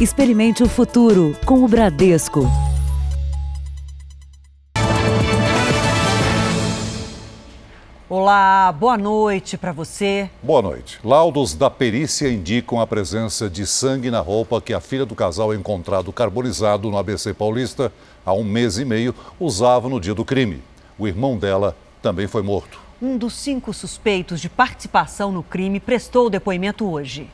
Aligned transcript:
Experimente 0.00 0.62
o 0.62 0.66
futuro 0.66 1.36
com 1.44 1.62
o 1.62 1.68
Bradesco. 1.68 2.50
Olá, 8.08 8.72
boa 8.72 8.96
noite 8.96 9.58
para 9.58 9.72
você. 9.72 10.30
Boa 10.42 10.62
noite. 10.62 10.98
Laudos 11.04 11.54
da 11.54 11.68
perícia 11.68 12.32
indicam 12.32 12.80
a 12.80 12.86
presença 12.86 13.50
de 13.50 13.66
sangue 13.66 14.10
na 14.10 14.20
roupa 14.20 14.58
que 14.62 14.72
a 14.72 14.80
filha 14.80 15.04
do 15.04 15.14
casal 15.14 15.52
encontrado 15.54 16.10
carbonizado 16.10 16.90
no 16.90 16.96
ABC 16.96 17.34
Paulista 17.34 17.92
há 18.24 18.32
um 18.32 18.42
mês 18.42 18.78
e 18.78 18.86
meio 18.86 19.14
usava 19.38 19.86
no 19.86 20.00
dia 20.00 20.14
do 20.14 20.24
crime. 20.24 20.62
O 20.98 21.06
irmão 21.06 21.36
dela 21.36 21.76
também 22.00 22.26
foi 22.26 22.40
morto. 22.40 22.80
Um 23.02 23.18
dos 23.18 23.34
cinco 23.34 23.74
suspeitos 23.74 24.40
de 24.40 24.48
participação 24.48 25.30
no 25.30 25.42
crime 25.42 25.78
prestou 25.78 26.30
depoimento 26.30 26.90
hoje. 26.90 27.28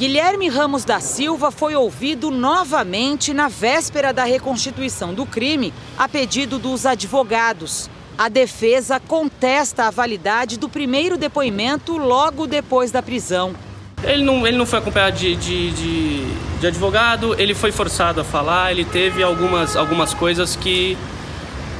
Guilherme 0.00 0.48
Ramos 0.48 0.82
da 0.82 0.98
Silva 0.98 1.50
foi 1.50 1.76
ouvido 1.76 2.30
novamente 2.30 3.34
na 3.34 3.48
véspera 3.48 4.14
da 4.14 4.24
reconstituição 4.24 5.12
do 5.12 5.26
crime, 5.26 5.74
a 5.98 6.08
pedido 6.08 6.58
dos 6.58 6.86
advogados. 6.86 7.90
A 8.16 8.30
defesa 8.30 8.98
contesta 8.98 9.84
a 9.84 9.90
validade 9.90 10.58
do 10.58 10.70
primeiro 10.70 11.18
depoimento 11.18 11.98
logo 11.98 12.46
depois 12.46 12.90
da 12.90 13.02
prisão. 13.02 13.54
Ele 14.02 14.24
não, 14.24 14.46
ele 14.46 14.56
não 14.56 14.64
foi 14.64 14.78
acompanhado 14.78 15.18
de, 15.18 15.36
de, 15.36 15.70
de, 15.72 16.24
de 16.60 16.66
advogado, 16.66 17.38
ele 17.38 17.52
foi 17.54 17.70
forçado 17.70 18.22
a 18.22 18.24
falar, 18.24 18.70
ele 18.70 18.86
teve 18.86 19.22
algumas, 19.22 19.76
algumas 19.76 20.14
coisas 20.14 20.56
que 20.56 20.96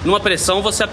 numa 0.05 0.19
pressão 0.19 0.63
você 0.63 0.85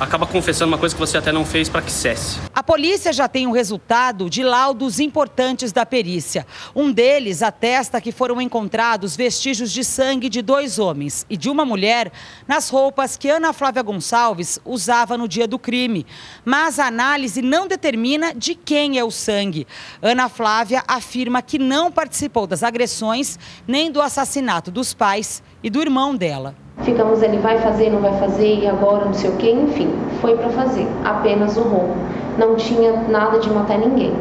acaba 0.00 0.26
confessando 0.26 0.68
uma 0.72 0.78
coisa 0.78 0.94
que 0.94 1.00
você 1.00 1.18
até 1.18 1.30
não 1.30 1.44
fez 1.44 1.68
para 1.68 1.82
que 1.82 1.90
cesse. 1.90 2.38
A 2.54 2.62
polícia 2.62 3.12
já 3.12 3.28
tem 3.28 3.46
o 3.46 3.50
um 3.50 3.52
resultado 3.52 4.28
de 4.28 4.42
laudos 4.42 4.98
importantes 4.98 5.72
da 5.72 5.86
perícia. 5.86 6.46
Um 6.74 6.90
deles 6.92 7.42
atesta 7.42 8.00
que 8.00 8.12
foram 8.12 8.40
encontrados 8.40 9.16
vestígios 9.16 9.72
de 9.72 9.84
sangue 9.84 10.28
de 10.28 10.42
dois 10.42 10.78
homens 10.78 11.24
e 11.30 11.36
de 11.36 11.48
uma 11.48 11.64
mulher 11.64 12.12
nas 12.46 12.68
roupas 12.68 13.16
que 13.16 13.28
Ana 13.28 13.52
Flávia 13.52 13.82
Gonçalves 13.82 14.58
usava 14.64 15.16
no 15.16 15.28
dia 15.28 15.46
do 15.46 15.58
crime. 15.58 16.06
Mas 16.44 16.78
a 16.78 16.86
análise 16.86 17.40
não 17.40 17.66
determina 17.66 18.34
de 18.34 18.54
quem 18.54 18.98
é 18.98 19.04
o 19.04 19.10
sangue. 19.10 19.66
Ana 20.00 20.28
Flávia 20.28 20.82
afirma 20.86 21.42
que 21.42 21.58
não 21.58 21.90
participou 21.90 22.46
das 22.46 22.62
agressões 22.62 23.38
nem 23.66 23.90
do 23.90 24.00
assassinato 24.00 24.70
dos 24.70 24.92
pais 24.92 25.42
e 25.62 25.70
do 25.70 25.80
irmão 25.80 26.16
dela. 26.16 26.61
Ficamos 26.84 27.22
ali, 27.22 27.38
vai 27.38 27.58
fazer, 27.58 27.90
não 27.90 28.00
vai 28.00 28.18
fazer, 28.18 28.58
e 28.60 28.66
agora, 28.66 29.04
não 29.04 29.14
sei 29.14 29.30
o 29.30 29.36
quê, 29.36 29.50
enfim, 29.50 29.90
foi 30.20 30.36
para 30.36 30.50
fazer, 30.50 30.86
apenas 31.04 31.56
o 31.56 31.62
roubo. 31.62 31.94
Não 32.38 32.56
tinha 32.56 33.08
nada 33.08 33.38
de 33.38 33.48
matar 33.50 33.78
ninguém. 33.78 34.14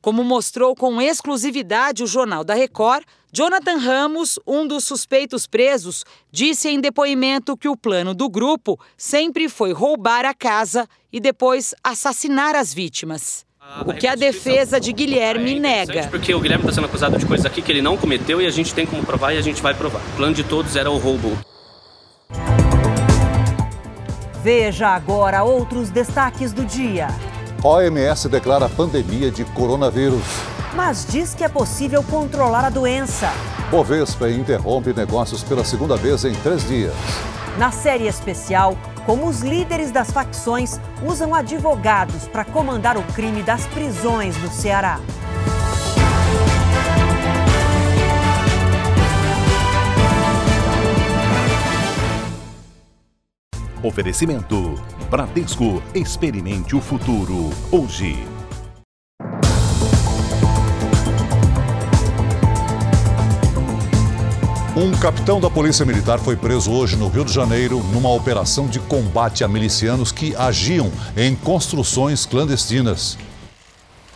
Como 0.00 0.22
mostrou 0.22 0.76
com 0.76 1.00
exclusividade 1.00 2.04
o 2.04 2.06
Jornal 2.06 2.44
da 2.44 2.54
Record, 2.54 3.02
Jonathan 3.32 3.76
Ramos, 3.76 4.38
um 4.46 4.64
dos 4.64 4.84
suspeitos 4.84 5.48
presos, 5.48 6.04
disse 6.30 6.68
em 6.68 6.80
depoimento 6.80 7.56
que 7.56 7.68
o 7.68 7.76
plano 7.76 8.14
do 8.14 8.28
grupo 8.28 8.78
sempre 8.96 9.48
foi 9.48 9.72
roubar 9.72 10.24
a 10.24 10.32
casa 10.32 10.86
e 11.12 11.18
depois 11.18 11.74
assassinar 11.82 12.54
as 12.54 12.72
vítimas. 12.72 13.44
O 13.84 13.92
que 13.92 14.06
a 14.06 14.14
defesa 14.14 14.78
de 14.78 14.92
Guilherme 14.92 15.56
é 15.56 15.58
nega. 15.58 16.08
Porque 16.08 16.32
o 16.32 16.40
Guilherme 16.40 16.62
está 16.62 16.74
sendo 16.76 16.84
acusado 16.84 17.18
de 17.18 17.26
coisas 17.26 17.44
aqui 17.44 17.60
que 17.60 17.72
ele 17.72 17.82
não 17.82 17.96
cometeu 17.96 18.40
e 18.40 18.46
a 18.46 18.50
gente 18.50 18.72
tem 18.72 18.86
como 18.86 19.04
provar 19.04 19.34
e 19.34 19.38
a 19.38 19.42
gente 19.42 19.60
vai 19.60 19.74
provar. 19.74 20.00
O 20.14 20.16
plano 20.16 20.34
de 20.34 20.44
todos 20.44 20.76
era 20.76 20.88
o 20.88 20.96
roubo. 20.96 21.36
Veja 24.46 24.90
agora 24.90 25.42
outros 25.42 25.90
destaques 25.90 26.52
do 26.52 26.64
dia. 26.64 27.08
OMS 27.64 28.28
declara 28.28 28.68
pandemia 28.68 29.28
de 29.28 29.44
coronavírus. 29.44 30.22
Mas 30.72 31.04
diz 31.10 31.34
que 31.34 31.42
é 31.42 31.48
possível 31.48 32.00
controlar 32.04 32.64
a 32.64 32.70
doença. 32.70 33.28
Bovespa 33.72 34.30
interrompe 34.30 34.92
negócios 34.92 35.42
pela 35.42 35.64
segunda 35.64 35.96
vez 35.96 36.24
em 36.24 36.32
três 36.32 36.64
dias. 36.68 36.94
Na 37.58 37.72
série 37.72 38.06
especial, 38.06 38.78
como 39.04 39.26
os 39.26 39.40
líderes 39.40 39.90
das 39.90 40.12
facções 40.12 40.78
usam 41.04 41.34
advogados 41.34 42.28
para 42.28 42.44
comandar 42.44 42.96
o 42.96 43.02
crime 43.14 43.42
das 43.42 43.66
prisões 43.66 44.36
no 44.40 44.48
Ceará. 44.48 45.00
Oferecimento: 53.86 54.74
Bradesco. 55.08 55.80
Experimente 55.94 56.74
o 56.74 56.80
futuro. 56.80 57.50
Hoje. 57.70 58.16
Um 64.76 64.90
capitão 64.98 65.40
da 65.40 65.48
Polícia 65.48 65.86
Militar 65.86 66.18
foi 66.18 66.34
preso 66.34 66.72
hoje 66.72 66.96
no 66.96 67.08
Rio 67.08 67.24
de 67.24 67.32
Janeiro 67.32 67.78
numa 67.92 68.12
operação 68.12 68.66
de 68.66 68.80
combate 68.80 69.44
a 69.44 69.48
milicianos 69.48 70.10
que 70.10 70.34
agiam 70.34 70.90
em 71.16 71.36
construções 71.36 72.26
clandestinas. 72.26 73.16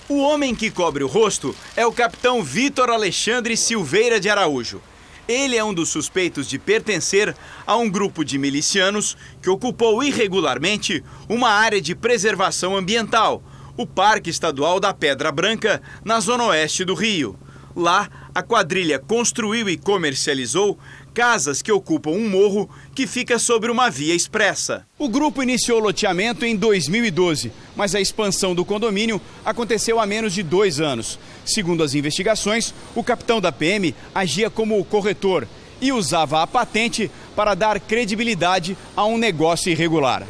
O 0.08 0.18
homem 0.18 0.52
que 0.52 0.68
cobre 0.68 1.04
o 1.04 1.06
rosto 1.06 1.54
é 1.76 1.86
o 1.86 1.92
capitão 1.92 2.42
Vitor 2.42 2.90
Alexandre 2.90 3.56
Silveira 3.56 4.18
de 4.18 4.28
Araújo. 4.28 4.82
Ele 5.30 5.56
é 5.56 5.62
um 5.62 5.72
dos 5.72 5.90
suspeitos 5.90 6.48
de 6.48 6.58
pertencer 6.58 7.36
a 7.64 7.76
um 7.76 7.88
grupo 7.88 8.24
de 8.24 8.36
milicianos 8.36 9.16
que 9.40 9.48
ocupou 9.48 10.02
irregularmente 10.02 11.04
uma 11.28 11.50
área 11.50 11.80
de 11.80 11.94
preservação 11.94 12.76
ambiental, 12.76 13.40
o 13.76 13.86
Parque 13.86 14.28
Estadual 14.28 14.80
da 14.80 14.92
Pedra 14.92 15.30
Branca, 15.30 15.80
na 16.04 16.18
zona 16.18 16.46
oeste 16.46 16.84
do 16.84 16.94
Rio. 16.94 17.38
Lá, 17.76 18.10
a 18.34 18.42
quadrilha 18.42 18.98
construiu 18.98 19.68
e 19.68 19.76
comercializou 19.76 20.76
casas 21.20 21.60
que 21.60 21.70
ocupam 21.70 22.12
um 22.12 22.30
morro 22.30 22.66
que 22.94 23.06
fica 23.06 23.38
sobre 23.38 23.70
uma 23.70 23.90
via 23.90 24.14
expressa. 24.14 24.86
O 24.98 25.06
grupo 25.06 25.42
iniciou 25.42 25.78
o 25.78 25.82
loteamento 25.82 26.46
em 26.46 26.56
2012, 26.56 27.52
mas 27.76 27.94
a 27.94 28.00
expansão 28.00 28.54
do 28.54 28.64
condomínio 28.64 29.20
aconteceu 29.44 30.00
há 30.00 30.06
menos 30.06 30.32
de 30.32 30.42
dois 30.42 30.80
anos. 30.80 31.18
Segundo 31.44 31.82
as 31.82 31.94
investigações, 31.94 32.72
o 32.94 33.04
capitão 33.04 33.38
da 33.38 33.52
PM 33.52 33.94
agia 34.14 34.48
como 34.48 34.82
corretor 34.82 35.46
e 35.78 35.92
usava 35.92 36.42
a 36.42 36.46
patente 36.46 37.10
para 37.36 37.54
dar 37.54 37.78
credibilidade 37.80 38.74
a 38.96 39.04
um 39.04 39.18
negócio 39.18 39.70
irregular. 39.70 40.26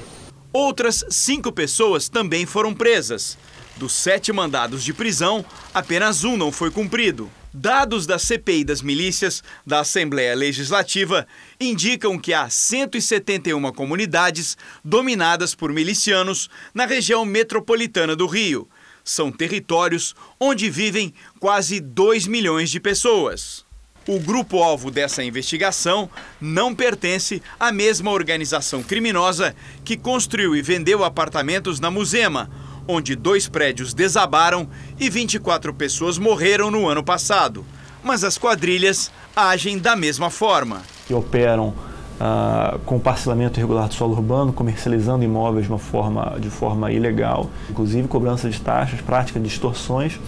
Outras 0.52 1.04
cinco 1.08 1.52
pessoas 1.52 2.08
também 2.08 2.46
foram 2.46 2.74
presas. 2.74 3.38
Dos 3.76 3.92
sete 3.92 4.32
mandados 4.32 4.82
de 4.82 4.92
prisão, 4.92 5.44
apenas 5.72 6.24
um 6.24 6.36
não 6.36 6.50
foi 6.50 6.72
cumprido. 6.72 7.30
Dados 7.52 8.06
da 8.06 8.16
CPI 8.16 8.62
das 8.62 8.80
milícias 8.80 9.42
da 9.66 9.80
Assembleia 9.80 10.36
Legislativa 10.36 11.26
indicam 11.60 12.16
que 12.16 12.32
há 12.32 12.48
171 12.48 13.72
comunidades 13.72 14.56
dominadas 14.84 15.52
por 15.52 15.72
milicianos 15.72 16.48
na 16.72 16.86
região 16.86 17.24
metropolitana 17.24 18.14
do 18.14 18.26
Rio. 18.26 18.68
São 19.02 19.32
territórios 19.32 20.14
onde 20.38 20.70
vivem 20.70 21.12
quase 21.40 21.80
2 21.80 22.28
milhões 22.28 22.70
de 22.70 22.78
pessoas. 22.78 23.64
O 24.06 24.20
grupo-alvo 24.20 24.88
dessa 24.88 25.22
investigação 25.22 26.08
não 26.40 26.72
pertence 26.72 27.42
à 27.58 27.72
mesma 27.72 28.12
organização 28.12 28.82
criminosa 28.82 29.54
que 29.84 29.96
construiu 29.96 30.54
e 30.54 30.62
vendeu 30.62 31.04
apartamentos 31.04 31.80
na 31.80 31.90
Musema, 31.90 32.48
onde 32.90 33.14
dois 33.14 33.48
prédios 33.48 33.94
desabaram 33.94 34.68
e 34.98 35.08
24 35.08 35.72
pessoas 35.72 36.18
morreram 36.18 36.70
no 36.70 36.88
ano 36.88 37.02
passado. 37.02 37.64
Mas 38.02 38.24
as 38.24 38.38
quadrilhas 38.38 39.10
agem 39.34 39.78
da 39.78 39.94
mesma 39.94 40.30
forma. 40.30 40.82
Que 41.06 41.14
operam 41.14 41.74
ah, 42.18 42.78
com 42.84 42.98
parcelamento 42.98 43.58
irregular 43.58 43.88
do 43.88 43.94
solo 43.94 44.12
urbano, 44.12 44.52
comercializando 44.52 45.24
imóveis 45.24 45.64
de, 45.64 45.72
uma 45.72 45.78
forma, 45.78 46.36
de 46.38 46.50
forma 46.50 46.92
ilegal, 46.92 47.48
inclusive 47.70 48.06
cobrança 48.08 48.50
de 48.50 48.60
taxas, 48.60 49.00
prática 49.00 49.40
de 49.40 49.48
extorsões, 49.48 50.20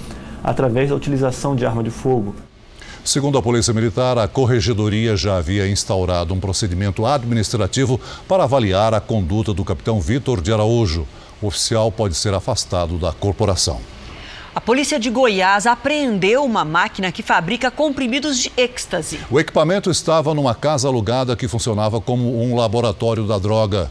através 0.42 0.88
da 0.88 0.96
utilização 0.96 1.54
de 1.54 1.66
arma 1.66 1.82
de 1.82 1.90
fogo. 1.90 2.34
Segundo 3.04 3.37
a 3.37 3.42
Polícia 3.42 3.75
Militar, 3.75 4.16
a 4.16 4.28
Corregedoria 4.28 5.16
já 5.16 5.37
havia 5.37 5.69
instaurado 5.69 6.32
um 6.32 6.40
procedimento 6.40 7.04
administrativo 7.04 8.00
para 8.28 8.44
avaliar 8.44 8.94
a 8.94 9.00
conduta 9.00 9.52
do 9.52 9.64
capitão 9.64 10.00
Vitor 10.00 10.40
de 10.40 10.52
Araújo 10.52 11.06
o 11.42 11.48
oficial 11.48 11.90
pode 11.90 12.14
ser 12.14 12.32
afastado 12.32 12.96
da 12.98 13.12
corporação. 13.12 13.80
A 14.54 14.60
polícia 14.60 15.00
de 15.00 15.08
Goiás 15.08 15.66
apreendeu 15.66 16.44
uma 16.44 16.64
máquina 16.64 17.10
que 17.10 17.22
fabrica 17.22 17.70
comprimidos 17.70 18.38
de 18.38 18.52
êxtase. 18.56 19.18
O 19.30 19.40
equipamento 19.40 19.90
estava 19.90 20.34
numa 20.34 20.54
casa 20.54 20.88
alugada 20.88 21.34
que 21.34 21.48
funcionava 21.48 22.00
como 22.00 22.42
um 22.42 22.54
laboratório 22.54 23.26
da 23.26 23.38
droga. 23.38 23.90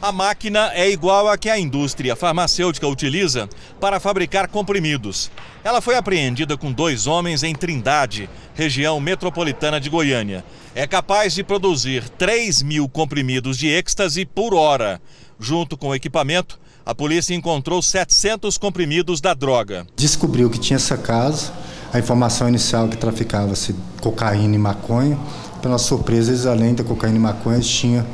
A 0.00 0.12
máquina 0.12 0.70
é 0.74 0.88
igual 0.88 1.28
à 1.28 1.36
que 1.36 1.50
a 1.50 1.58
indústria 1.58 2.14
farmacêutica 2.14 2.86
utiliza 2.86 3.48
para 3.80 3.98
fabricar 3.98 4.46
comprimidos. 4.46 5.28
Ela 5.64 5.80
foi 5.80 5.96
apreendida 5.96 6.56
com 6.56 6.72
dois 6.72 7.08
homens 7.08 7.42
em 7.42 7.52
Trindade, 7.52 8.30
região 8.54 9.00
metropolitana 9.00 9.80
de 9.80 9.90
Goiânia. 9.90 10.44
É 10.72 10.86
capaz 10.86 11.34
de 11.34 11.42
produzir 11.42 12.08
3 12.10 12.62
mil 12.62 12.88
comprimidos 12.88 13.58
de 13.58 13.66
êxtase 13.66 14.24
por 14.24 14.54
hora. 14.54 15.00
Junto 15.40 15.76
com 15.76 15.88
o 15.88 15.94
equipamento, 15.94 16.58
a 16.84 16.94
polícia 16.94 17.34
encontrou 17.34 17.82
700 17.82 18.58
comprimidos 18.58 19.20
da 19.20 19.34
droga. 19.34 19.86
Descobriu 19.96 20.48
que 20.48 20.58
tinha 20.58 20.76
essa 20.76 20.96
casa 20.96 21.52
A 21.92 21.98
informação 21.98 22.48
inicial 22.48 22.88
que 22.88 22.96
traficava-se 22.96 23.74
cocaína 24.00 24.54
e 24.54 24.58
maconha. 24.58 25.18
Para 25.62 25.76
surpresa, 25.78 26.30
eles, 26.30 26.46
além 26.46 26.74
da 26.74 26.84
cocaína 26.84 27.16
e 27.16 27.20
maconha, 27.20 27.60
tinham 27.60 28.06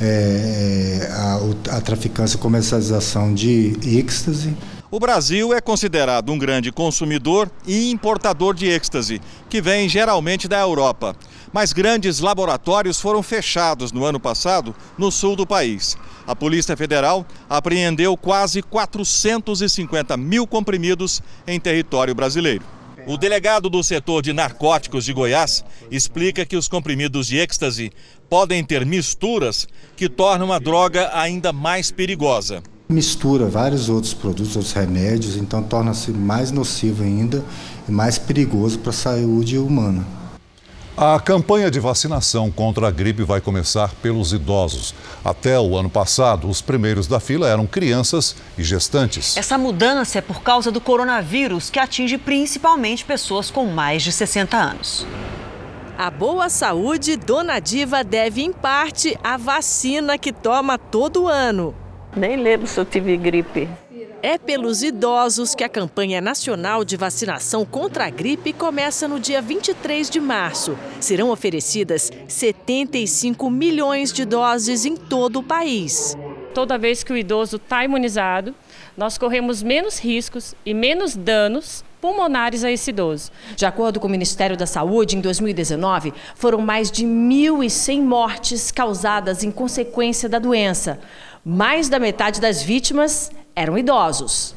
é, 0.00 1.08
a, 1.10 1.76
a 1.76 1.80
traficância 1.80 2.36
e 2.36 2.38
comercialização 2.38 3.34
de 3.34 3.76
êxtase. 3.82 4.56
O 4.88 5.00
Brasil 5.00 5.52
é 5.52 5.60
considerado 5.60 6.30
um 6.30 6.38
grande 6.38 6.70
consumidor 6.70 7.50
e 7.66 7.90
importador 7.90 8.54
de 8.54 8.68
êxtase, 8.68 9.20
que 9.50 9.60
vem 9.60 9.88
geralmente 9.88 10.46
da 10.46 10.60
Europa. 10.60 11.16
Mas 11.52 11.72
grandes 11.72 12.20
laboratórios 12.20 13.00
foram 13.00 13.20
fechados 13.20 13.90
no 13.90 14.04
ano 14.04 14.20
passado 14.20 14.76
no 14.96 15.10
sul 15.10 15.34
do 15.34 15.44
país. 15.44 15.98
A 16.24 16.36
Polícia 16.36 16.76
Federal 16.76 17.26
apreendeu 17.50 18.16
quase 18.16 18.62
450 18.62 20.16
mil 20.16 20.46
comprimidos 20.46 21.20
em 21.48 21.58
território 21.58 22.14
brasileiro. 22.14 22.64
O 23.08 23.16
delegado 23.16 23.68
do 23.68 23.82
setor 23.82 24.22
de 24.22 24.32
narcóticos 24.32 25.04
de 25.04 25.12
Goiás 25.12 25.64
explica 25.90 26.46
que 26.46 26.56
os 26.56 26.68
comprimidos 26.68 27.26
de 27.26 27.38
êxtase 27.38 27.90
podem 28.30 28.62
ter 28.62 28.86
misturas 28.86 29.66
que 29.96 30.08
tornam 30.08 30.52
a 30.52 30.60
droga 30.60 31.10
ainda 31.12 31.52
mais 31.52 31.90
perigosa. 31.90 32.62
Mistura 32.88 33.46
vários 33.46 33.88
outros 33.88 34.14
produtos, 34.14 34.54
outros 34.54 34.72
remédios, 34.72 35.36
então 35.36 35.60
torna-se 35.60 36.12
mais 36.12 36.52
nocivo 36.52 37.02
ainda 37.02 37.44
e 37.88 37.90
mais 37.90 38.16
perigoso 38.16 38.78
para 38.78 38.90
a 38.90 38.92
saúde 38.92 39.58
humana. 39.58 40.06
A 40.96 41.18
campanha 41.18 41.68
de 41.68 41.80
vacinação 41.80 42.50
contra 42.50 42.86
a 42.86 42.90
gripe 42.90 43.24
vai 43.24 43.40
começar 43.40 43.92
pelos 44.00 44.32
idosos. 44.32 44.94
Até 45.24 45.58
o 45.58 45.76
ano 45.76 45.90
passado, 45.90 46.48
os 46.48 46.62
primeiros 46.62 47.08
da 47.08 47.18
fila 47.18 47.48
eram 47.48 47.66
crianças 47.66 48.36
e 48.56 48.62
gestantes. 48.62 49.36
Essa 49.36 49.58
mudança 49.58 50.18
é 50.18 50.22
por 50.22 50.40
causa 50.40 50.70
do 50.70 50.80
coronavírus, 50.80 51.68
que 51.68 51.80
atinge 51.80 52.16
principalmente 52.16 53.04
pessoas 53.04 53.50
com 53.50 53.66
mais 53.66 54.04
de 54.04 54.12
60 54.12 54.56
anos. 54.56 55.06
A 55.98 56.08
boa 56.08 56.48
saúde, 56.48 57.16
Dona 57.16 57.58
Diva 57.58 58.04
deve, 58.04 58.42
em 58.42 58.52
parte, 58.52 59.18
à 59.24 59.36
vacina 59.36 60.16
que 60.16 60.32
toma 60.32 60.78
todo 60.78 61.26
ano. 61.26 61.74
Nem 62.16 62.36
lembro 62.36 62.66
se 62.66 62.80
eu 62.80 62.84
tive 62.86 63.14
gripe. 63.18 63.68
É 64.22 64.38
pelos 64.38 64.82
idosos 64.82 65.54
que 65.54 65.62
a 65.62 65.68
campanha 65.68 66.18
nacional 66.18 66.82
de 66.82 66.96
vacinação 66.96 67.64
contra 67.66 68.06
a 68.06 68.10
gripe 68.10 68.54
começa 68.54 69.06
no 69.06 69.20
dia 69.20 69.42
23 69.42 70.08
de 70.08 70.18
março. 70.18 70.78
Serão 70.98 71.28
oferecidas 71.28 72.10
75 72.26 73.50
milhões 73.50 74.14
de 74.14 74.24
doses 74.24 74.86
em 74.86 74.96
todo 74.96 75.40
o 75.40 75.42
país. 75.42 76.16
Toda 76.54 76.78
vez 76.78 77.04
que 77.04 77.12
o 77.12 77.16
idoso 77.18 77.56
está 77.56 77.84
imunizado, 77.84 78.54
nós 78.96 79.18
corremos 79.18 79.62
menos 79.62 79.98
riscos 79.98 80.54
e 80.64 80.72
menos 80.72 81.14
danos 81.14 81.84
pulmonares 82.00 82.64
a 82.64 82.70
esse 82.70 82.90
idoso. 82.90 83.30
De 83.54 83.66
acordo 83.66 84.00
com 84.00 84.06
o 84.06 84.10
Ministério 84.10 84.56
da 84.56 84.66
Saúde, 84.66 85.16
em 85.16 85.20
2019, 85.20 86.14
foram 86.34 86.62
mais 86.62 86.90
de 86.90 87.04
1.100 87.04 88.00
mortes 88.00 88.70
causadas 88.70 89.44
em 89.44 89.50
consequência 89.50 90.28
da 90.28 90.38
doença. 90.38 90.98
Mais 91.48 91.88
da 91.88 92.00
metade 92.00 92.40
das 92.40 92.60
vítimas 92.60 93.30
eram 93.54 93.78
idosos. 93.78 94.52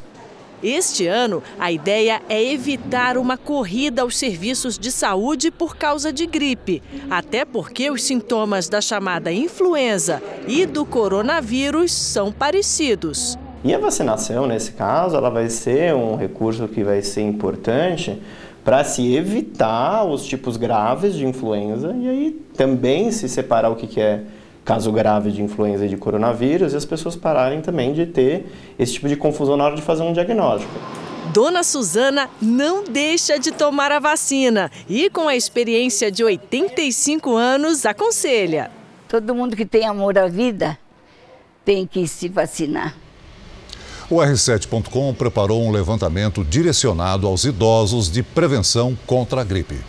Este 0.64 1.06
ano, 1.06 1.44
a 1.60 1.72
ideia 1.72 2.20
é 2.28 2.44
evitar 2.44 3.16
uma 3.16 3.38
corrida 3.38 4.02
aos 4.02 4.18
serviços 4.18 4.76
de 4.76 4.92
saúde 4.92 5.52
por 5.52 5.78
causa 5.78 6.12
de 6.12 6.26
gripe, 6.26 6.82
até 7.08 7.46
porque 7.46 7.92
os 7.92 8.02
sintomas 8.02 8.68
da 8.68 8.82
chamada 8.82 9.32
influenza 9.32 10.20
e 10.48 10.66
do 10.66 10.84
coronavírus 10.84 11.92
são 11.92 12.32
parecidos. 12.32 13.38
E 13.64 13.72
a 13.72 13.78
vacinação, 13.78 14.48
nesse 14.48 14.72
caso, 14.72 15.16
ela 15.16 15.30
vai 15.30 15.48
ser 15.48 15.94
um 15.94 16.16
recurso 16.16 16.68
que 16.68 16.84
vai 16.84 17.04
ser 17.04 17.22
importante 17.22 18.20
para 18.66 18.84
se 18.84 19.14
evitar 19.14 20.06
os 20.06 20.26
tipos 20.26 20.58
graves 20.58 21.14
de 21.14 21.24
influenza 21.24 21.96
e 21.96 22.10
aí 22.10 22.32
também 22.58 23.12
se 23.12 23.30
separar 23.30 23.70
o 23.70 23.76
que 23.76 24.02
é 24.02 24.24
caso 24.70 24.92
grave 24.92 25.32
de 25.32 25.42
influenza 25.42 25.88
e 25.88 25.90
de 25.90 25.98
coronavírus 25.98 26.74
e 26.74 26.76
as 26.76 26.86
pessoas 26.86 27.16
pararem 27.16 27.60
também 27.60 27.92
de 27.92 28.06
ter 28.06 28.46
esse 28.78 28.94
tipo 28.94 29.08
de 29.08 29.16
confusão 29.16 29.58
na 29.58 29.64
hora 29.64 29.76
de 29.76 29.82
fazer 29.82 30.04
um 30.04 30.14
diagnóstico. 30.14 30.72
Dona 31.34 31.64
Suzana 31.64 32.30
não 32.40 32.84
deixa 32.84 33.40
de 33.40 33.52
tomar 33.52 33.92
a 33.92 33.98
vacina 33.98 34.70
e, 34.88 35.10
com 35.10 35.28
a 35.28 35.36
experiência 35.36 36.12
de 36.12 36.24
85 36.24 37.36
anos, 37.36 37.84
aconselha. 37.84 38.70
Todo 39.08 39.34
mundo 39.34 39.56
que 39.56 39.66
tem 39.66 39.88
amor 39.88 40.20
à 40.20 40.28
vida 40.28 40.78
tem 41.66 41.88
que 41.88 42.08
se 42.08 42.30
vacinar. 42.30 42.96
O 44.08 44.18
R7.com 44.18 45.16
preparou 45.16 45.64
um 45.64 45.72
levantamento 45.72 46.44
direcionado 46.44 47.26
aos 47.26 47.44
idosos 47.44 48.08
de 48.12 48.22
prevenção 48.22 48.96
contra 49.08 49.42
a 49.42 49.44
gripe. 49.44 49.80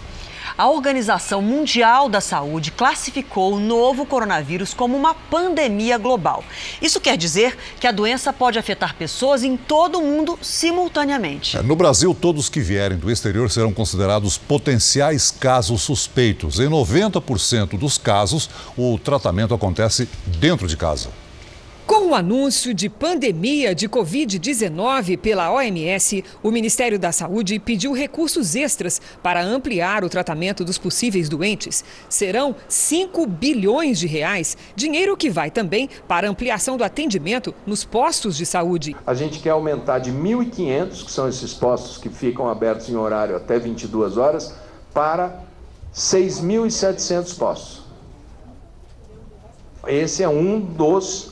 A 0.60 0.68
Organização 0.68 1.40
Mundial 1.40 2.06
da 2.06 2.20
Saúde 2.20 2.70
classificou 2.70 3.54
o 3.54 3.58
novo 3.58 4.04
coronavírus 4.04 4.74
como 4.74 4.94
uma 4.94 5.14
pandemia 5.14 5.96
global. 5.96 6.44
Isso 6.82 7.00
quer 7.00 7.16
dizer 7.16 7.56
que 7.80 7.86
a 7.86 7.90
doença 7.90 8.30
pode 8.30 8.58
afetar 8.58 8.94
pessoas 8.94 9.42
em 9.42 9.56
todo 9.56 9.98
o 9.98 10.02
mundo 10.02 10.38
simultaneamente. 10.42 11.56
É, 11.56 11.62
no 11.62 11.74
Brasil, 11.74 12.14
todos 12.14 12.50
que 12.50 12.60
vierem 12.60 12.98
do 12.98 13.10
exterior 13.10 13.50
serão 13.50 13.72
considerados 13.72 14.36
potenciais 14.36 15.30
casos 15.30 15.80
suspeitos. 15.80 16.60
Em 16.60 16.68
90% 16.68 17.78
dos 17.78 17.96
casos, 17.96 18.50
o 18.76 18.98
tratamento 18.98 19.54
acontece 19.54 20.10
dentro 20.26 20.68
de 20.68 20.76
casa. 20.76 21.08
O 22.10 22.14
anúncio 22.16 22.74
de 22.74 22.88
pandemia 22.88 23.72
de 23.72 23.88
Covid-19 23.88 25.16
pela 25.16 25.52
OMS, 25.52 26.24
o 26.42 26.50
Ministério 26.50 26.98
da 26.98 27.12
Saúde 27.12 27.60
pediu 27.60 27.92
recursos 27.92 28.56
extras 28.56 29.00
para 29.22 29.40
ampliar 29.44 30.02
o 30.02 30.08
tratamento 30.08 30.64
dos 30.64 30.76
possíveis 30.76 31.28
doentes. 31.28 31.84
Serão 32.08 32.56
5 32.68 33.24
bilhões 33.28 33.96
de 34.00 34.08
reais, 34.08 34.56
dinheiro 34.74 35.16
que 35.16 35.30
vai 35.30 35.52
também 35.52 35.88
para 36.08 36.28
ampliação 36.28 36.76
do 36.76 36.82
atendimento 36.82 37.54
nos 37.64 37.84
postos 37.84 38.36
de 38.36 38.44
saúde. 38.44 38.96
A 39.06 39.14
gente 39.14 39.38
quer 39.38 39.50
aumentar 39.50 40.00
de 40.00 40.10
1.500, 40.10 41.04
que 41.04 41.12
são 41.12 41.28
esses 41.28 41.54
postos 41.54 41.96
que 41.96 42.08
ficam 42.08 42.48
abertos 42.48 42.88
em 42.88 42.96
horário 42.96 43.36
até 43.36 43.56
22 43.56 44.16
horas, 44.16 44.52
para 44.92 45.44
6.700 45.94 47.38
postos. 47.38 47.82
Esse 49.86 50.24
é 50.24 50.28
um 50.28 50.58
dos 50.58 51.29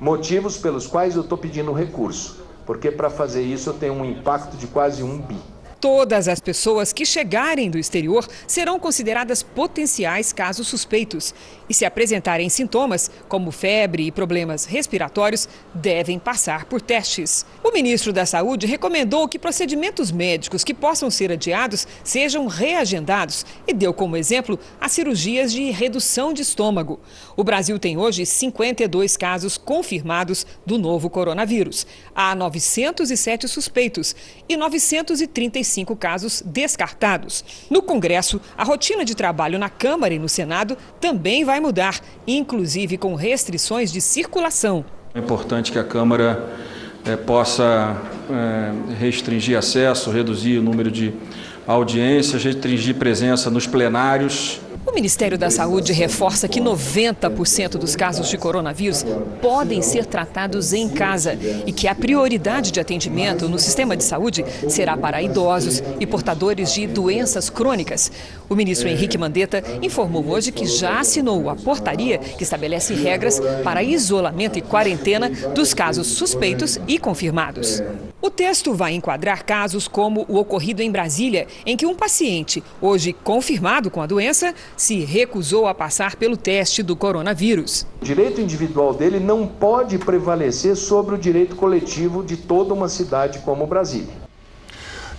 motivos 0.00 0.56
pelos 0.58 0.86
quais 0.86 1.16
eu 1.16 1.22
estou 1.22 1.38
pedindo 1.38 1.72
recurso, 1.72 2.44
porque 2.64 2.90
para 2.90 3.10
fazer 3.10 3.42
isso 3.42 3.70
eu 3.70 3.74
tenho 3.74 3.94
um 3.94 4.04
impacto 4.04 4.56
de 4.56 4.66
quase 4.66 5.02
um 5.02 5.18
bi. 5.18 5.38
Todas 5.80 6.26
as 6.26 6.40
pessoas 6.40 6.90
que 6.90 7.04
chegarem 7.04 7.70
do 7.70 7.78
exterior 7.78 8.26
serão 8.46 8.78
consideradas 8.78 9.42
potenciais 9.42 10.32
casos 10.32 10.68
suspeitos 10.68 11.34
e, 11.68 11.74
se 11.74 11.84
apresentarem 11.84 12.48
sintomas, 12.48 13.10
como 13.28 13.50
febre 13.50 14.06
e 14.06 14.10
problemas 14.10 14.64
respiratórios, 14.64 15.46
devem 15.74 16.18
passar 16.18 16.64
por 16.64 16.80
testes. 16.80 17.44
O 17.62 17.72
ministro 17.72 18.10
da 18.10 18.24
Saúde 18.24 18.66
recomendou 18.66 19.28
que 19.28 19.38
procedimentos 19.38 20.10
médicos 20.10 20.64
que 20.64 20.72
possam 20.72 21.10
ser 21.10 21.30
adiados 21.30 21.86
sejam 22.02 22.46
reagendados 22.46 23.44
e 23.66 23.74
deu 23.74 23.92
como 23.92 24.16
exemplo 24.16 24.58
as 24.80 24.92
cirurgias 24.92 25.52
de 25.52 25.70
redução 25.70 26.32
de 26.32 26.40
estômago. 26.40 26.98
O 27.36 27.44
Brasil 27.44 27.78
tem 27.78 27.98
hoje 27.98 28.24
52 28.24 29.14
casos 29.18 29.58
confirmados 29.58 30.46
do 30.64 30.78
novo 30.78 31.10
coronavírus. 31.10 31.86
Há 32.14 32.34
907 32.34 33.46
suspeitos 33.46 34.16
e 34.48 34.56
935 34.56 35.65
casos 35.96 36.42
descartados. 36.44 37.44
No 37.70 37.82
Congresso, 37.82 38.40
a 38.56 38.64
rotina 38.64 39.04
de 39.04 39.14
trabalho 39.14 39.58
na 39.58 39.68
Câmara 39.68 40.14
e 40.14 40.18
no 40.18 40.28
Senado 40.28 40.76
também 41.00 41.44
vai 41.44 41.60
mudar, 41.60 42.00
inclusive 42.26 42.96
com 42.96 43.14
restrições 43.14 43.92
de 43.92 44.00
circulação. 44.00 44.84
É 45.14 45.18
importante 45.18 45.72
que 45.72 45.78
a 45.78 45.84
Câmara 45.84 46.50
é, 47.04 47.16
possa 47.16 47.96
é, 48.30 48.94
restringir 48.98 49.56
acesso, 49.56 50.10
reduzir 50.10 50.58
o 50.58 50.62
número 50.62 50.90
de 50.90 51.14
audiências, 51.66 52.44
restringir 52.44 52.94
presença 52.96 53.50
nos 53.50 53.66
plenários 53.66 54.60
Ministério 54.96 55.36
da 55.36 55.50
Saúde 55.50 55.92
reforça 55.92 56.48
que 56.48 56.58
90% 56.58 57.72
dos 57.72 57.94
casos 57.94 58.30
de 58.30 58.38
coronavírus 58.38 59.04
podem 59.42 59.82
ser 59.82 60.06
tratados 60.06 60.72
em 60.72 60.88
casa 60.88 61.38
e 61.66 61.70
que 61.70 61.86
a 61.86 61.94
prioridade 61.94 62.72
de 62.72 62.80
atendimento 62.80 63.46
no 63.46 63.58
sistema 63.58 63.94
de 63.94 64.02
saúde 64.02 64.42
será 64.70 64.96
para 64.96 65.20
idosos 65.20 65.82
e 66.00 66.06
portadores 66.06 66.72
de 66.72 66.86
doenças 66.86 67.50
crônicas. 67.50 68.10
O 68.48 68.54
ministro 68.54 68.88
Henrique 68.88 69.18
Mandetta 69.18 69.62
informou 69.82 70.26
hoje 70.30 70.50
que 70.50 70.64
já 70.64 70.98
assinou 70.98 71.50
a 71.50 71.54
portaria 71.54 72.16
que 72.16 72.42
estabelece 72.42 72.94
regras 72.94 73.38
para 73.62 73.82
isolamento 73.82 74.58
e 74.58 74.62
quarentena 74.62 75.28
dos 75.54 75.74
casos 75.74 76.06
suspeitos 76.06 76.80
e 76.88 76.98
confirmados. 76.98 77.82
O 78.26 78.30
texto 78.30 78.74
vai 78.74 78.92
enquadrar 78.92 79.44
casos 79.44 79.86
como 79.86 80.26
o 80.28 80.36
ocorrido 80.36 80.82
em 80.82 80.90
Brasília, 80.90 81.46
em 81.64 81.76
que 81.76 81.86
um 81.86 81.94
paciente, 81.94 82.60
hoje 82.82 83.12
confirmado 83.12 83.88
com 83.88 84.02
a 84.02 84.06
doença, 84.06 84.52
se 84.76 85.04
recusou 85.04 85.68
a 85.68 85.72
passar 85.72 86.16
pelo 86.16 86.36
teste 86.36 86.82
do 86.82 86.96
coronavírus. 86.96 87.86
O 88.02 88.04
direito 88.04 88.40
individual 88.40 88.92
dele 88.92 89.20
não 89.20 89.46
pode 89.46 89.96
prevalecer 89.96 90.74
sobre 90.74 91.14
o 91.14 91.18
direito 91.18 91.54
coletivo 91.54 92.24
de 92.24 92.36
toda 92.36 92.74
uma 92.74 92.88
cidade 92.88 93.38
como 93.44 93.64
Brasília. 93.64 94.25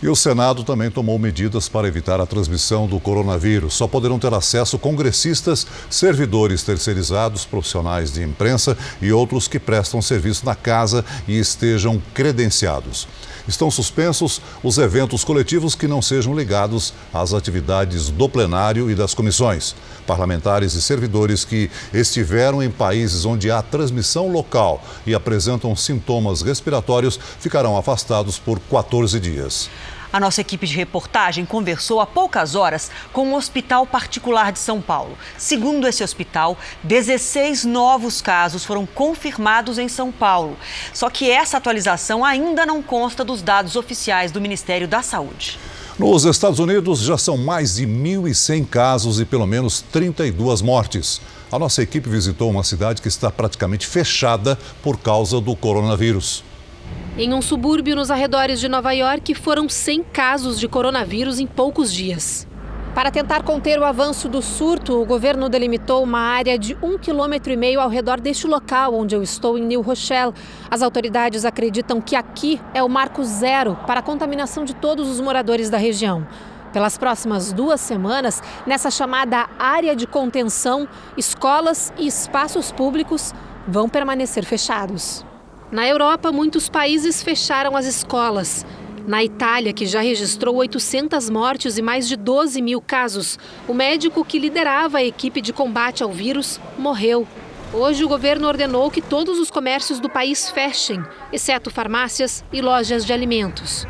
E 0.02 0.08
o 0.08 0.16
Senado 0.16 0.64
também 0.64 0.92
tomou 0.92 1.18
medidas 1.18 1.68
para 1.68 1.88
evitar 1.88 2.22
a 2.22 2.26
transmissão 2.26 2.86
do 2.86 3.00
coronavírus. 3.00 3.74
Só 3.74 3.88
poderão 3.88 4.20
ter 4.20 4.34
acesso 4.34 4.78
congressistas, 4.78 5.66
servidores 5.90 6.62
terceirizados, 6.62 7.46
profissionais 7.46 8.14
de 8.14 8.22
imprensa 8.22 8.78
e 9.02 9.12
outros 9.12 9.48
que 9.48 9.58
prestam 9.58 10.02
serviço 10.02 10.46
na 10.46 10.56
casa 10.56 11.04
e 11.28 11.40
estejam 11.40 12.02
credenciados. 12.14 13.08
Estão 13.48 13.72
suspensos 13.72 14.42
os 14.62 14.78
eventos 14.78 15.24
coletivos 15.24 15.74
que 15.74 15.88
não 15.88 16.02
sejam 16.02 16.36
ligados 16.36 16.94
às 17.14 17.34
atividades 17.34 18.10
do 18.10 18.28
plenário 18.28 18.92
e 18.92 18.96
das 18.96 19.14
comissões. 19.14 19.74
Parlamentares 20.06 20.74
e 20.74 20.82
servidores 20.82 21.46
que 21.46 21.72
estiveram 21.94 22.62
em 22.62 22.70
países 22.70 23.26
onde 23.26 23.50
há 23.50 23.62
transmissão 23.62 24.32
local 24.32 24.84
e 25.06 25.14
apresentam 25.14 25.76
sintomas 25.76 26.42
respiratórios 26.42 27.20
ficarão 27.40 27.78
afastados 27.78 28.38
por 28.38 28.60
14 28.60 29.20
dias. 29.20 29.70
A 30.18 30.20
nossa 30.20 30.42
equipe 30.42 30.66
de 30.66 30.76
reportagem 30.76 31.46
conversou 31.46 32.02
há 32.02 32.06
poucas 32.08 32.56
horas 32.56 32.90
com 33.14 33.28
um 33.28 33.36
hospital 33.36 33.86
particular 33.86 34.52
de 34.52 34.58
São 34.58 34.82
Paulo. 34.82 35.16
Segundo 35.38 35.88
esse 35.88 36.04
hospital, 36.04 36.58
16 36.82 37.66
novos 37.66 38.20
casos 38.20 38.66
foram 38.66 38.84
confirmados 38.88 39.78
em 39.78 39.88
São 39.88 40.12
Paulo. 40.12 40.58
Só 40.92 41.08
que 41.12 41.30
essa 41.30 41.58
atualização 41.58 42.26
ainda 42.26 42.66
não 42.66 42.82
consta 42.82 43.24
dos 43.24 43.44
dados 43.44 43.76
oficiais 43.76 44.32
do 44.32 44.42
Ministério 44.42 44.88
da 44.88 45.04
Saúde. 45.04 45.60
Nos 46.00 46.26
Estados 46.26 46.58
Unidos 46.58 47.02
já 47.02 47.16
são 47.16 47.38
mais 47.38 47.76
de 47.76 47.86
1.100 47.86 48.66
casos 48.66 49.20
e 49.20 49.26
pelo 49.26 49.46
menos 49.46 49.82
32 49.92 50.64
mortes. 50.64 51.22
A 51.52 51.60
nossa 51.60 51.84
equipe 51.84 52.10
visitou 52.10 52.50
uma 52.50 52.64
cidade 52.64 53.04
que 53.04 53.08
está 53.08 53.30
praticamente 53.30 53.86
fechada 53.86 54.58
por 54.82 54.98
causa 54.98 55.40
do 55.40 55.56
coronavírus. 55.56 56.44
Em 57.18 57.34
um 57.34 57.42
subúrbio 57.42 57.96
nos 57.96 58.12
arredores 58.12 58.60
de 58.60 58.70
Nova 58.70 58.92
York, 58.92 59.34
foram 59.34 59.68
100 59.68 60.04
casos 60.04 60.60
de 60.60 60.68
coronavírus 60.68 61.40
em 61.40 61.48
poucos 61.48 61.92
dias. 61.92 62.48
Para 62.98 63.12
tentar 63.12 63.44
conter 63.44 63.80
o 63.80 63.84
avanço 63.84 64.28
do 64.28 64.42
surto, 64.42 65.00
o 65.00 65.06
governo 65.06 65.50
delimitou 65.50 66.04
uma 66.04 66.20
área 66.20 66.58
de 66.58 66.76
um 66.82 66.98
quilômetro 66.98 67.54
e 67.54 67.56
meio 67.56 67.80
ao 67.80 67.90
redor 67.90 68.20
deste 68.20 68.48
local 68.48 68.96
onde 68.96 69.16
eu 69.16 69.22
estou, 69.22 69.56
em 69.56 69.62
New 69.62 69.82
Rochelle. 69.82 70.34
As 70.70 70.82
autoridades 70.82 71.46
acreditam 71.46 72.02
que 72.02 72.16
aqui 72.16 72.60
é 72.74 72.82
o 72.82 72.90
marco 72.90 73.24
zero 73.24 73.78
para 73.86 74.00
a 74.00 74.04
contaminação 74.04 74.66
de 74.66 74.74
todos 74.74 75.08
os 75.08 75.22
moradores 75.22 75.70
da 75.70 75.78
região. 75.78 76.28
Pelas 76.74 76.98
próximas 76.98 77.54
duas 77.54 77.82
semanas, 77.82 78.42
nessa 78.66 78.90
chamada 78.90 79.48
área 79.60 79.96
de 79.96 80.08
contenção, 80.08 80.88
escolas 81.16 81.94
e 81.98 82.08
espaços 82.08 82.72
públicos 82.72 83.34
vão 83.68 83.88
permanecer 83.88 84.44
fechados. 84.44 85.24
Na 85.70 85.86
Europa, 85.86 86.32
muitos 86.32 86.70
países 86.70 87.22
fecharam 87.22 87.76
as 87.76 87.86
escolas. 87.86 88.66
Na 89.06 89.22
Itália, 89.22 89.74
que 89.74 89.86
já 89.86 90.00
registrou 90.00 90.56
800 90.56 91.30
mortes 91.30 91.78
e 91.78 91.82
mais 91.82 92.08
de 92.08 92.16
12 92.16 92.62
mil 92.62 92.80
casos, 92.82 93.38
o 93.68 93.74
médico 93.74 94.24
que 94.24 94.40
liderava 94.40 95.00
a 95.00 95.04
equipe 95.04 95.42
de 95.42 95.52
combate 95.52 96.04
ao 96.04 96.12
vírus 96.12 96.60
morreu. 96.78 97.28
Hoje, 97.74 98.06
o 98.06 98.08
governo 98.08 98.48
ordenou 98.48 98.90
que 98.90 99.02
todos 99.02 99.40
os 99.40 99.52
comércios 99.52 100.00
do 100.00 100.10
país 100.10 100.50
fechem, 100.50 101.04
exceto 101.34 101.70
farmácias 101.70 102.46
e 102.52 102.62
lojas 102.62 103.06
de 103.06 103.12
alimentos. 103.12 103.86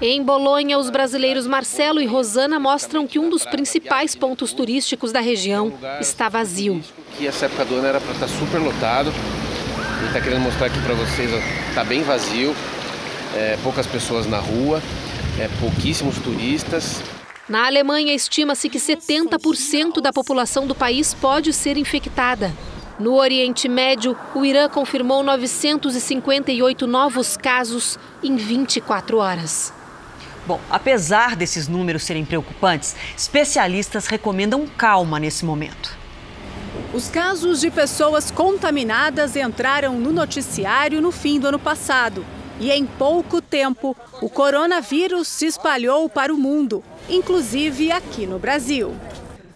Em 0.00 0.22
Bolonha, 0.22 0.78
os 0.78 0.88
brasileiros 0.88 1.48
Marcelo 1.48 2.00
e 2.00 2.06
Rosana 2.06 2.60
mostram 2.60 3.08
que 3.08 3.18
um 3.18 3.28
dos 3.28 3.44
principais 3.44 4.14
pontos 4.14 4.52
turísticos 4.52 5.10
da 5.10 5.18
região 5.18 5.72
está 6.00 6.28
vazio. 6.28 6.80
Que 7.16 7.26
essa 7.26 7.46
época 7.46 7.64
do 7.64 7.74
ano 7.74 7.88
era 7.88 8.00
para 8.00 8.12
estar 8.12 8.28
super 8.28 8.60
lotado, 8.60 9.12
a 9.98 10.00
gente 10.00 10.08
está 10.10 10.20
querendo 10.20 10.42
mostrar 10.42 10.66
aqui 10.66 10.80
para 10.80 10.94
vocês, 10.94 11.28
está 11.68 11.82
bem 11.82 12.04
vazio, 12.04 12.54
é, 13.34 13.58
poucas 13.64 13.84
pessoas 13.84 14.28
na 14.28 14.38
rua, 14.38 14.80
é, 15.40 15.48
pouquíssimos 15.58 16.16
turistas. 16.18 17.02
Na 17.48 17.66
Alemanha, 17.66 18.14
estima-se 18.14 18.68
que 18.68 18.78
70% 18.78 20.00
da 20.00 20.12
população 20.12 20.68
do 20.68 20.74
país 20.74 21.14
pode 21.14 21.52
ser 21.52 21.76
infectada. 21.76 22.54
No 22.96 23.14
Oriente 23.14 23.68
Médio, 23.68 24.16
o 24.36 24.44
Irã 24.44 24.68
confirmou 24.68 25.24
958 25.24 26.86
novos 26.86 27.36
casos 27.36 27.98
em 28.22 28.36
24 28.36 29.18
horas. 29.18 29.72
Bom, 30.46 30.60
apesar 30.70 31.34
desses 31.34 31.66
números 31.66 32.04
serem 32.04 32.24
preocupantes, 32.24 32.94
especialistas 33.16 34.06
recomendam 34.06 34.64
calma 34.64 35.18
nesse 35.18 35.44
momento. 35.44 35.98
Os 36.92 37.10
casos 37.10 37.60
de 37.60 37.70
pessoas 37.70 38.30
contaminadas 38.30 39.36
entraram 39.36 39.98
no 40.00 40.10
noticiário 40.10 41.02
no 41.02 41.12
fim 41.12 41.38
do 41.38 41.48
ano 41.48 41.58
passado. 41.58 42.24
E 42.58 42.72
em 42.72 42.86
pouco 42.86 43.42
tempo, 43.42 43.94
o 44.22 44.30
coronavírus 44.30 45.28
se 45.28 45.44
espalhou 45.46 46.08
para 46.08 46.32
o 46.32 46.38
mundo, 46.38 46.82
inclusive 47.08 47.92
aqui 47.92 48.26
no 48.26 48.38
Brasil. 48.38 48.96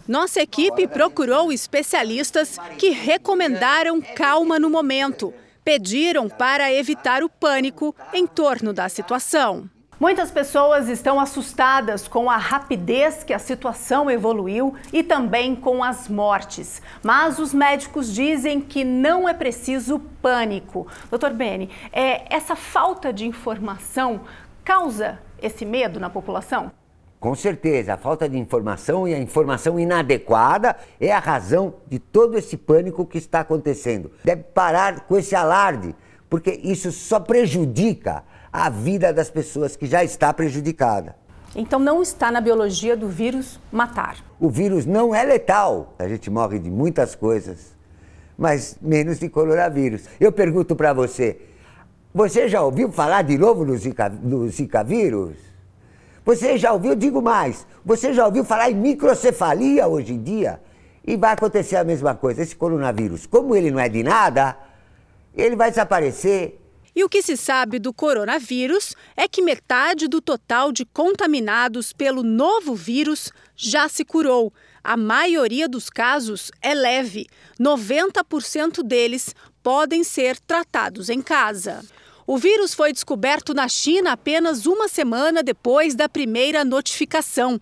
Nossa 0.07 0.41
equipe 0.41 0.87
procurou 0.87 1.51
especialistas 1.51 2.59
que 2.77 2.91
recomendaram 2.91 3.99
calma 3.99 4.59
no 4.59 4.69
momento, 4.69 5.33
pediram 5.65 6.29
para 6.29 6.71
evitar 6.71 7.23
o 7.23 7.29
pânico 7.29 7.95
em 8.13 8.27
torno 8.27 8.71
da 8.71 8.87
situação. 8.87 9.67
Muitas 9.99 10.31
pessoas 10.31 10.89
estão 10.89 11.19
assustadas 11.19 12.07
com 12.07 12.29
a 12.29 12.37
rapidez 12.37 13.23
que 13.23 13.33
a 13.33 13.39
situação 13.39 14.09
evoluiu 14.09 14.73
e 14.91 15.03
também 15.03 15.55
com 15.55 15.83
as 15.83 16.09
mortes. 16.09 16.81
Mas 17.03 17.37
os 17.37 17.53
médicos 17.53 18.13
dizem 18.13 18.59
que 18.59 18.83
não 18.83 19.29
é 19.29 19.33
preciso 19.33 19.99
pânico. 20.21 20.87
Doutor 21.09 21.31
Beni, 21.31 21.69
é, 21.91 22.35
essa 22.35 22.55
falta 22.55 23.13
de 23.13 23.25
informação 23.25 24.21
causa 24.63 25.19
esse 25.41 25.63
medo 25.63 25.99
na 25.99 26.09
população? 26.09 26.71
Com 27.19 27.35
certeza, 27.35 27.93
a 27.93 27.97
falta 27.97 28.27
de 28.27 28.37
informação 28.37 29.07
e 29.07 29.13
a 29.13 29.19
informação 29.19 29.79
inadequada 29.79 30.75
é 30.99 31.11
a 31.11 31.19
razão 31.19 31.75
de 31.87 31.97
todo 31.97 32.37
esse 32.37 32.57
pânico 32.57 33.05
que 33.05 33.17
está 33.17 33.41
acontecendo. 33.41 34.11
Deve 34.25 34.43
parar 34.43 35.01
com 35.01 35.15
esse 35.17 35.33
alarde, 35.33 35.95
porque 36.29 36.59
isso 36.63 36.91
só 36.91 37.19
prejudica 37.19 38.25
a 38.53 38.69
vida 38.69 39.11
das 39.11 39.31
pessoas 39.31 39.75
que 39.75 39.87
já 39.87 40.03
está 40.03 40.31
prejudicada. 40.31 41.15
Então 41.55 41.79
não 41.79 42.03
está 42.03 42.31
na 42.31 42.39
biologia 42.39 42.95
do 42.95 43.09
vírus 43.09 43.59
matar. 43.71 44.17
O 44.39 44.47
vírus 44.47 44.85
não 44.85 45.13
é 45.13 45.23
letal. 45.23 45.95
A 45.97 46.07
gente 46.07 46.29
morre 46.29 46.59
de 46.59 46.69
muitas 46.69 47.15
coisas, 47.15 47.75
mas 48.37 48.77
menos 48.79 49.19
de 49.19 49.27
coronavírus. 49.27 50.03
Eu 50.19 50.31
pergunto 50.31 50.75
para 50.75 50.93
você, 50.93 51.41
você 52.13 52.47
já 52.47 52.61
ouviu 52.61 52.91
falar 52.91 53.23
de 53.23 53.37
novo 53.39 53.65
no 53.65 53.75
Zika, 53.75 54.07
no 54.09 54.47
Zika 54.49 54.83
vírus? 54.83 55.35
Você 56.23 56.57
já 56.57 56.71
ouviu, 56.71 56.95
digo 56.95 57.21
mais, 57.21 57.67
você 57.83 58.13
já 58.13 58.25
ouviu 58.25 58.45
falar 58.45 58.69
em 58.69 58.75
microcefalia 58.75 59.87
hoje 59.87 60.13
em 60.13 60.21
dia? 60.21 60.61
E 61.05 61.17
vai 61.17 61.33
acontecer 61.33 61.75
a 61.75 61.83
mesma 61.83 62.15
coisa. 62.15 62.41
Esse 62.41 62.55
coronavírus, 62.55 63.25
como 63.25 63.55
ele 63.55 63.69
não 63.69 63.79
é 63.79 63.89
de 63.89 64.03
nada, 64.03 64.55
ele 65.35 65.55
vai 65.55 65.69
desaparecer 65.69 66.62
e 66.95 67.03
o 67.03 67.09
que 67.09 67.21
se 67.21 67.35
sabe 67.35 67.79
do 67.79 67.93
coronavírus 67.93 68.95
é 69.15 69.27
que 69.27 69.41
metade 69.41 70.07
do 70.07 70.21
total 70.21 70.71
de 70.71 70.85
contaminados 70.85 71.91
pelo 71.91 72.23
novo 72.23 72.75
vírus 72.75 73.31
já 73.55 73.89
se 73.89 74.05
curou. 74.05 74.53
A 74.83 74.95
maioria 74.97 75.67
dos 75.67 75.89
casos 75.89 76.51
é 76.61 76.73
leve. 76.73 77.27
90% 77.59 78.83
deles 78.83 79.33
podem 79.63 80.03
ser 80.03 80.39
tratados 80.39 81.09
em 81.09 81.21
casa. 81.21 81.83
O 82.27 82.37
vírus 82.37 82.73
foi 82.73 82.93
descoberto 82.93 83.53
na 83.53 83.67
China 83.67 84.11
apenas 84.11 84.65
uma 84.65 84.87
semana 84.87 85.41
depois 85.41 85.95
da 85.95 86.07
primeira 86.07 86.63
notificação. 86.63 87.59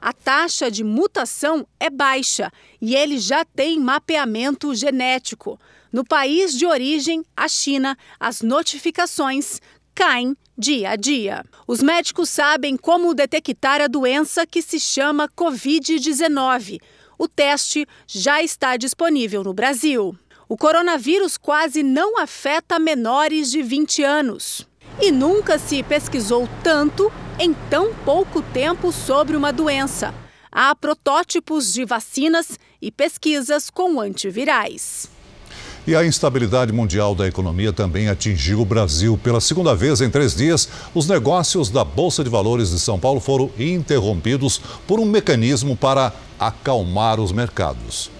A 0.00 0.12
taxa 0.12 0.70
de 0.70 0.84
mutação 0.84 1.66
é 1.80 1.90
baixa 1.90 2.52
e 2.80 2.94
ele 2.94 3.18
já 3.18 3.44
tem 3.44 3.80
mapeamento 3.80 4.74
genético. 4.74 5.58
No 5.92 6.04
país 6.04 6.52
de 6.52 6.66
origem, 6.66 7.24
a 7.36 7.48
China, 7.48 7.96
as 8.20 8.40
notificações 8.42 9.60
caem 9.94 10.36
dia 10.56 10.90
a 10.90 10.96
dia. 10.96 11.44
Os 11.66 11.82
médicos 11.82 12.28
sabem 12.28 12.76
como 12.76 13.14
detectar 13.14 13.80
a 13.80 13.88
doença 13.88 14.46
que 14.46 14.62
se 14.62 14.78
chama 14.78 15.28
Covid-19. 15.28 16.80
O 17.18 17.26
teste 17.26 17.84
já 18.06 18.40
está 18.40 18.76
disponível 18.76 19.42
no 19.42 19.52
Brasil. 19.52 20.16
O 20.48 20.56
coronavírus 20.56 21.36
quase 21.36 21.82
não 21.82 22.18
afeta 22.18 22.78
menores 22.78 23.50
de 23.50 23.60
20 23.60 24.02
anos. 24.04 24.68
E 25.00 25.12
nunca 25.12 25.58
se 25.58 25.82
pesquisou 25.82 26.48
tanto 26.62 27.10
em 27.38 27.54
tão 27.70 27.94
pouco 28.04 28.42
tempo 28.42 28.90
sobre 28.90 29.36
uma 29.36 29.52
doença. 29.52 30.12
Há 30.50 30.74
protótipos 30.74 31.72
de 31.72 31.84
vacinas 31.84 32.58
e 32.82 32.90
pesquisas 32.90 33.70
com 33.70 34.00
antivirais. 34.00 35.08
E 35.86 35.94
a 35.94 36.04
instabilidade 36.04 36.72
mundial 36.72 37.14
da 37.14 37.28
economia 37.28 37.72
também 37.72 38.08
atingiu 38.08 38.60
o 38.60 38.64
Brasil. 38.64 39.18
Pela 39.22 39.40
segunda 39.40 39.74
vez 39.74 40.00
em 40.00 40.10
três 40.10 40.34
dias, 40.34 40.68
os 40.92 41.06
negócios 41.06 41.70
da 41.70 41.84
Bolsa 41.84 42.24
de 42.24 42.28
Valores 42.28 42.70
de 42.70 42.80
São 42.80 42.98
Paulo 42.98 43.20
foram 43.20 43.50
interrompidos 43.56 44.60
por 44.86 44.98
um 44.98 45.06
mecanismo 45.06 45.76
para 45.76 46.12
acalmar 46.40 47.20
os 47.20 47.30
mercados. 47.30 48.10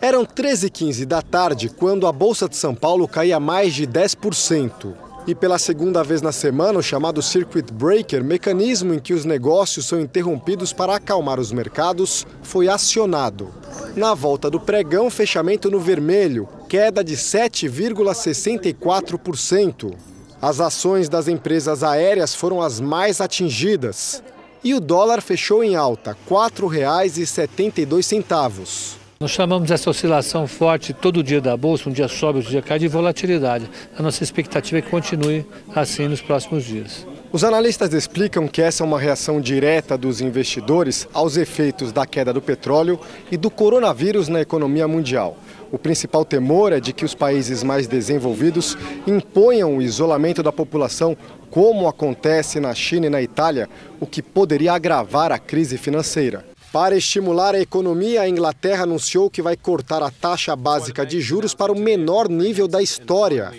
Eram 0.00 0.26
13h15 0.26 1.06
da 1.06 1.22
tarde 1.22 1.68
quando 1.68 2.06
a 2.06 2.12
Bolsa 2.12 2.48
de 2.48 2.56
São 2.56 2.74
Paulo 2.74 3.06
caía 3.06 3.38
mais 3.38 3.74
de 3.74 3.86
10%. 3.86 5.05
E 5.26 5.34
pela 5.34 5.58
segunda 5.58 6.04
vez 6.04 6.22
na 6.22 6.30
semana, 6.30 6.78
o 6.78 6.82
chamado 6.82 7.20
Circuit 7.20 7.72
Breaker, 7.72 8.22
mecanismo 8.22 8.94
em 8.94 9.00
que 9.00 9.12
os 9.12 9.24
negócios 9.24 9.86
são 9.86 9.98
interrompidos 9.98 10.72
para 10.72 10.94
acalmar 10.94 11.40
os 11.40 11.50
mercados, 11.50 12.24
foi 12.42 12.68
acionado. 12.68 13.52
Na 13.96 14.14
volta 14.14 14.48
do 14.48 14.60
pregão, 14.60 15.10
fechamento 15.10 15.68
no 15.68 15.80
vermelho, 15.80 16.48
queda 16.68 17.02
de 17.02 17.16
7,64%. 17.16 19.96
As 20.40 20.60
ações 20.60 21.08
das 21.08 21.26
empresas 21.26 21.82
aéreas 21.82 22.32
foram 22.32 22.62
as 22.62 22.78
mais 22.78 23.20
atingidas. 23.20 24.22
E 24.62 24.74
o 24.74 24.80
dólar 24.80 25.20
fechou 25.20 25.64
em 25.64 25.74
alta, 25.74 26.12
R$ 26.12 26.18
4,72. 26.30 29.05
Nós 29.18 29.30
chamamos 29.30 29.70
essa 29.70 29.88
oscilação 29.88 30.46
forte 30.46 30.92
todo 30.92 31.22
dia 31.22 31.40
da 31.40 31.56
Bolsa, 31.56 31.88
um 31.88 31.92
dia 31.92 32.06
sobe, 32.06 32.40
outro 32.40 32.50
dia 32.50 32.60
cai, 32.60 32.78
de 32.78 32.86
volatilidade. 32.86 33.66
A 33.96 34.02
nossa 34.02 34.22
expectativa 34.22 34.78
é 34.78 34.82
que 34.82 34.90
continue 34.90 35.46
assim 35.74 36.06
nos 36.06 36.20
próximos 36.20 36.64
dias. 36.64 37.06
Os 37.32 37.42
analistas 37.42 37.94
explicam 37.94 38.46
que 38.46 38.60
essa 38.60 38.84
é 38.84 38.86
uma 38.86 39.00
reação 39.00 39.40
direta 39.40 39.96
dos 39.96 40.20
investidores 40.20 41.08
aos 41.14 41.38
efeitos 41.38 41.92
da 41.92 42.04
queda 42.04 42.30
do 42.30 42.42
petróleo 42.42 43.00
e 43.32 43.38
do 43.38 43.50
coronavírus 43.50 44.28
na 44.28 44.42
economia 44.42 44.86
mundial. 44.86 45.38
O 45.72 45.78
principal 45.78 46.22
temor 46.22 46.74
é 46.74 46.78
de 46.78 46.92
que 46.92 47.04
os 47.04 47.14
países 47.14 47.62
mais 47.62 47.86
desenvolvidos 47.86 48.76
imponham 49.06 49.78
o 49.78 49.82
isolamento 49.82 50.42
da 50.42 50.52
população, 50.52 51.16
como 51.50 51.88
acontece 51.88 52.60
na 52.60 52.74
China 52.74 53.06
e 53.06 53.10
na 53.10 53.22
Itália, 53.22 53.66
o 53.98 54.06
que 54.06 54.20
poderia 54.20 54.74
agravar 54.74 55.32
a 55.32 55.38
crise 55.38 55.78
financeira. 55.78 56.44
Para 56.76 56.92
estimular 56.94 57.54
a 57.54 57.58
economia, 57.58 58.20
a 58.20 58.28
Inglaterra 58.28 58.82
anunciou 58.82 59.30
que 59.30 59.40
vai 59.40 59.56
cortar 59.56 60.02
a 60.02 60.10
taxa 60.10 60.54
básica 60.54 61.06
de 61.06 61.22
juros 61.22 61.54
para 61.54 61.72
o 61.72 61.78
menor 61.78 62.28
nível 62.28 62.68
da 62.68 62.82
história. 62.82 63.50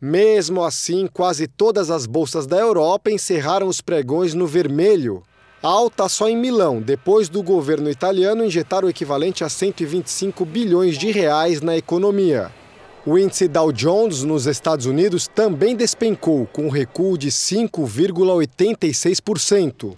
Mesmo 0.00 0.62
assim, 0.62 1.08
quase 1.12 1.48
todas 1.48 1.90
as 1.90 2.06
bolsas 2.06 2.46
da 2.46 2.56
Europa 2.56 3.10
encerraram 3.10 3.66
os 3.66 3.80
pregões 3.80 4.34
no 4.34 4.46
vermelho. 4.46 5.24
Alta 5.60 6.08
só 6.08 6.28
em 6.28 6.36
Milão, 6.36 6.80
depois 6.80 7.28
do 7.28 7.42
governo 7.42 7.90
italiano 7.90 8.44
injetar 8.44 8.84
o 8.84 8.88
equivalente 8.88 9.42
a 9.42 9.48
125 9.48 10.44
bilhões 10.44 10.96
de 10.96 11.10
reais 11.10 11.60
na 11.60 11.76
economia. 11.76 12.52
O 13.04 13.18
índice 13.18 13.48
Dow 13.48 13.72
Jones 13.72 14.22
nos 14.22 14.46
Estados 14.46 14.86
Unidos 14.86 15.26
também 15.26 15.74
despencou, 15.74 16.46
com 16.46 16.66
um 16.66 16.70
recuo 16.70 17.18
de 17.18 17.32
5,86%. 17.32 19.96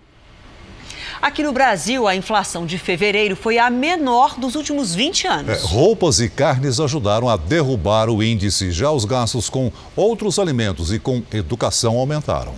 Aqui 1.23 1.45
no 1.45 1.53
Brasil, 1.53 2.09
a 2.09 2.17
inflação 2.17 2.67
de 2.67 2.77
fevereiro 2.79 3.37
foi 3.37 3.57
a 3.57 3.71
menor 3.71 4.35
dos 4.41 4.57
últimos 4.57 4.93
20 4.93 5.29
anos. 5.29 5.51
É, 5.51 5.67
roupas 5.69 6.19
e 6.19 6.29
carnes 6.29 6.81
ajudaram 6.81 7.29
a 7.29 7.37
derrubar 7.37 8.11
o 8.11 8.21
índice. 8.21 8.73
Já 8.73 8.91
os 8.91 9.05
gastos 9.05 9.49
com 9.49 9.71
outros 9.95 10.41
alimentos 10.41 10.93
e 10.93 10.99
com 10.99 11.23
educação 11.33 11.97
aumentaram. 11.97 12.53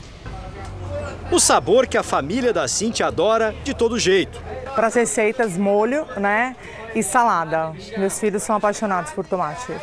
O 1.31 1.39
sabor 1.39 1.87
que 1.87 1.99
a 1.99 2.03
família 2.03 2.55
da 2.55 2.67
Cintia 2.67 3.07
adora 3.09 3.55
de 3.63 3.75
todo 3.75 3.99
jeito. 3.99 4.41
Para 4.75 4.87
as 4.87 4.95
receitas, 4.95 5.59
molho, 5.59 6.07
né? 6.17 6.57
E 6.95 7.03
salada. 7.03 7.75
Meus 7.99 8.19
filhos 8.19 8.43
são 8.43 8.57
apaixonados 8.57 9.13
por 9.13 9.27
tomate. 9.27 9.75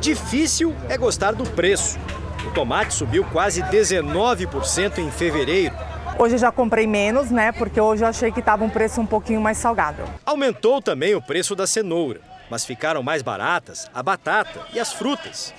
Difícil 0.00 0.74
é 0.88 0.96
gostar 0.96 1.32
do 1.32 1.44
preço. 1.44 1.98
O 2.46 2.50
tomate 2.52 2.94
subiu 2.94 3.22
quase 3.22 3.62
19% 3.64 4.96
em 4.96 5.10
fevereiro. 5.10 5.74
Hoje 6.18 6.36
já 6.36 6.52
comprei 6.52 6.86
menos, 6.86 7.30
né? 7.30 7.52
Porque 7.52 7.80
hoje 7.80 8.04
eu 8.04 8.08
achei 8.08 8.30
que 8.30 8.40
estava 8.40 8.64
um 8.64 8.70
preço 8.70 9.00
um 9.00 9.06
pouquinho 9.06 9.40
mais 9.40 9.58
salgado. 9.58 10.02
Aumentou 10.24 10.82
também 10.82 11.14
o 11.14 11.22
preço 11.22 11.54
da 11.56 11.66
cenoura, 11.66 12.20
mas 12.50 12.64
ficaram 12.64 13.02
mais 13.02 13.22
baratas 13.22 13.90
a 13.94 14.02
batata 14.02 14.60
e 14.72 14.80
as 14.80 14.92
frutas. 14.92 15.54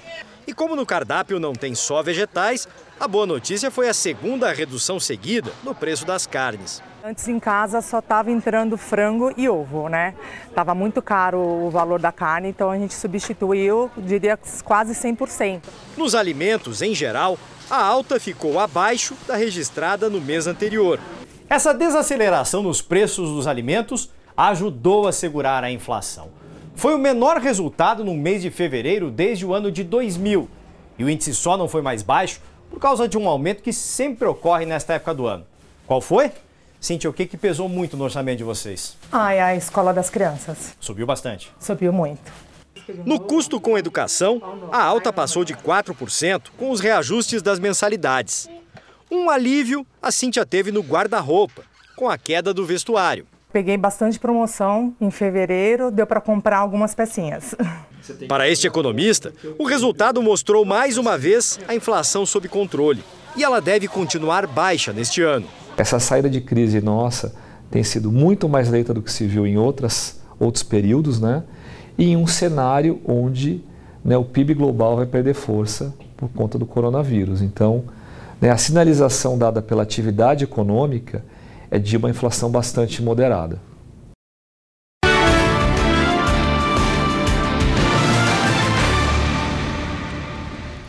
E 0.45 0.53
como 0.53 0.75
no 0.75 0.85
cardápio 0.85 1.39
não 1.39 1.53
tem 1.53 1.73
só 1.73 2.01
vegetais, 2.03 2.67
a 2.99 3.07
boa 3.07 3.25
notícia 3.25 3.71
foi 3.71 3.89
a 3.89 3.93
segunda 3.93 4.51
redução 4.51 4.99
seguida 4.99 5.51
no 5.63 5.73
preço 5.73 6.05
das 6.05 6.27
carnes. 6.27 6.83
Antes 7.03 7.27
em 7.27 7.39
casa 7.39 7.81
só 7.81 7.97
estava 7.97 8.29
entrando 8.29 8.77
frango 8.77 9.33
e 9.35 9.49
ovo, 9.49 9.89
né? 9.89 10.13
Tava 10.53 10.75
muito 10.75 11.01
caro 11.01 11.39
o 11.39 11.69
valor 11.71 11.99
da 11.99 12.11
carne, 12.11 12.49
então 12.49 12.69
a 12.69 12.77
gente 12.77 12.93
substituiu, 12.93 13.89
diria 13.97 14.37
quase 14.63 14.93
100%. 14.93 15.61
Nos 15.97 16.13
alimentos, 16.13 16.83
em 16.83 16.93
geral, 16.93 17.39
a 17.67 17.83
alta 17.83 18.19
ficou 18.19 18.59
abaixo 18.59 19.15
da 19.27 19.35
registrada 19.35 20.11
no 20.11 20.21
mês 20.21 20.45
anterior. 20.45 20.99
Essa 21.49 21.73
desaceleração 21.73 22.61
nos 22.61 22.83
preços 22.83 23.29
dos 23.29 23.47
alimentos 23.47 24.11
ajudou 24.37 25.07
a 25.07 25.11
segurar 25.11 25.63
a 25.63 25.71
inflação. 25.71 26.29
Foi 26.75 26.93
o 26.93 26.99
menor 26.99 27.37
resultado 27.37 28.05
no 28.05 28.13
mês 28.13 28.43
de 28.43 28.51
fevereiro 28.51 29.09
desde 29.09 29.43
o 29.43 29.55
ano 29.55 29.71
de 29.71 29.83
2000. 29.83 30.47
E 30.99 31.03
o 31.03 31.09
índice 31.09 31.33
só 31.33 31.57
não 31.57 31.67
foi 31.67 31.81
mais 31.81 32.03
baixo 32.03 32.41
por 32.69 32.79
causa 32.79 33.07
de 33.07 33.17
um 33.17 33.27
aumento 33.27 33.63
que 33.63 33.73
sempre 33.73 34.27
ocorre 34.27 34.67
nesta 34.67 34.93
época 34.93 35.15
do 35.15 35.25
ano. 35.25 35.47
Qual 35.87 35.99
foi? 35.99 36.31
Cintia, 36.81 37.07
o 37.07 37.13
que, 37.13 37.27
que 37.27 37.37
pesou 37.37 37.69
muito 37.69 37.95
no 37.95 38.03
orçamento 38.03 38.39
de 38.39 38.43
vocês? 38.43 38.97
Ai, 39.11 39.39
a 39.39 39.55
escola 39.55 39.93
das 39.93 40.09
crianças. 40.09 40.75
Subiu 40.79 41.05
bastante. 41.05 41.51
Subiu 41.59 41.93
muito. 41.93 42.33
No 43.05 43.19
custo 43.19 43.61
com 43.61 43.77
educação, 43.77 44.41
a 44.71 44.81
alta 44.83 45.13
passou 45.13 45.45
de 45.45 45.53
4% 45.53 46.47
com 46.57 46.71
os 46.71 46.79
reajustes 46.79 47.43
das 47.43 47.59
mensalidades. 47.59 48.49
Um 49.11 49.29
alívio 49.29 49.85
a 50.01 50.11
Cintia 50.11 50.43
teve 50.43 50.71
no 50.71 50.81
guarda-roupa, 50.81 51.61
com 51.95 52.09
a 52.09 52.17
queda 52.17 52.51
do 52.51 52.65
vestuário. 52.65 53.27
Peguei 53.53 53.77
bastante 53.77 54.19
promoção 54.19 54.95
em 54.99 55.11
fevereiro, 55.11 55.91
deu 55.91 56.07
para 56.07 56.19
comprar 56.19 56.57
algumas 56.57 56.95
pecinhas. 56.95 57.53
Para 58.27 58.49
este 58.49 58.65
economista, 58.65 59.31
o 59.59 59.65
resultado 59.65 60.19
mostrou 60.19 60.65
mais 60.65 60.97
uma 60.97 61.15
vez 61.15 61.59
a 61.67 61.75
inflação 61.75 62.25
sob 62.25 62.47
controle. 62.47 63.03
E 63.35 63.43
ela 63.43 63.61
deve 63.61 63.87
continuar 63.87 64.47
baixa 64.47 64.91
neste 64.91 65.21
ano. 65.21 65.47
Essa 65.77 65.99
saída 65.99 66.29
de 66.29 66.41
crise 66.41 66.81
nossa 66.81 67.33
tem 67.69 67.83
sido 67.83 68.11
muito 68.11 68.49
mais 68.49 68.69
lenta 68.69 68.93
do 68.93 69.01
que 69.01 69.11
se 69.11 69.25
viu 69.25 69.47
em 69.47 69.57
outras, 69.57 70.19
outros 70.39 70.63
períodos, 70.63 71.19
né? 71.19 71.43
e 71.97 72.11
em 72.11 72.17
um 72.17 72.27
cenário 72.27 72.99
onde 73.05 73.63
né, 74.03 74.17
o 74.17 74.23
PIB 74.23 74.55
global 74.55 74.95
vai 74.95 75.05
perder 75.05 75.33
força 75.33 75.93
por 76.17 76.29
conta 76.29 76.57
do 76.57 76.65
coronavírus. 76.65 77.41
Então, 77.41 77.83
né, 78.39 78.49
a 78.49 78.57
sinalização 78.57 79.37
dada 79.37 79.61
pela 79.61 79.83
atividade 79.83 80.43
econômica 80.43 81.23
é 81.69 81.77
de 81.77 81.95
uma 81.95 82.09
inflação 82.09 82.49
bastante 82.49 83.01
moderada. 83.01 83.59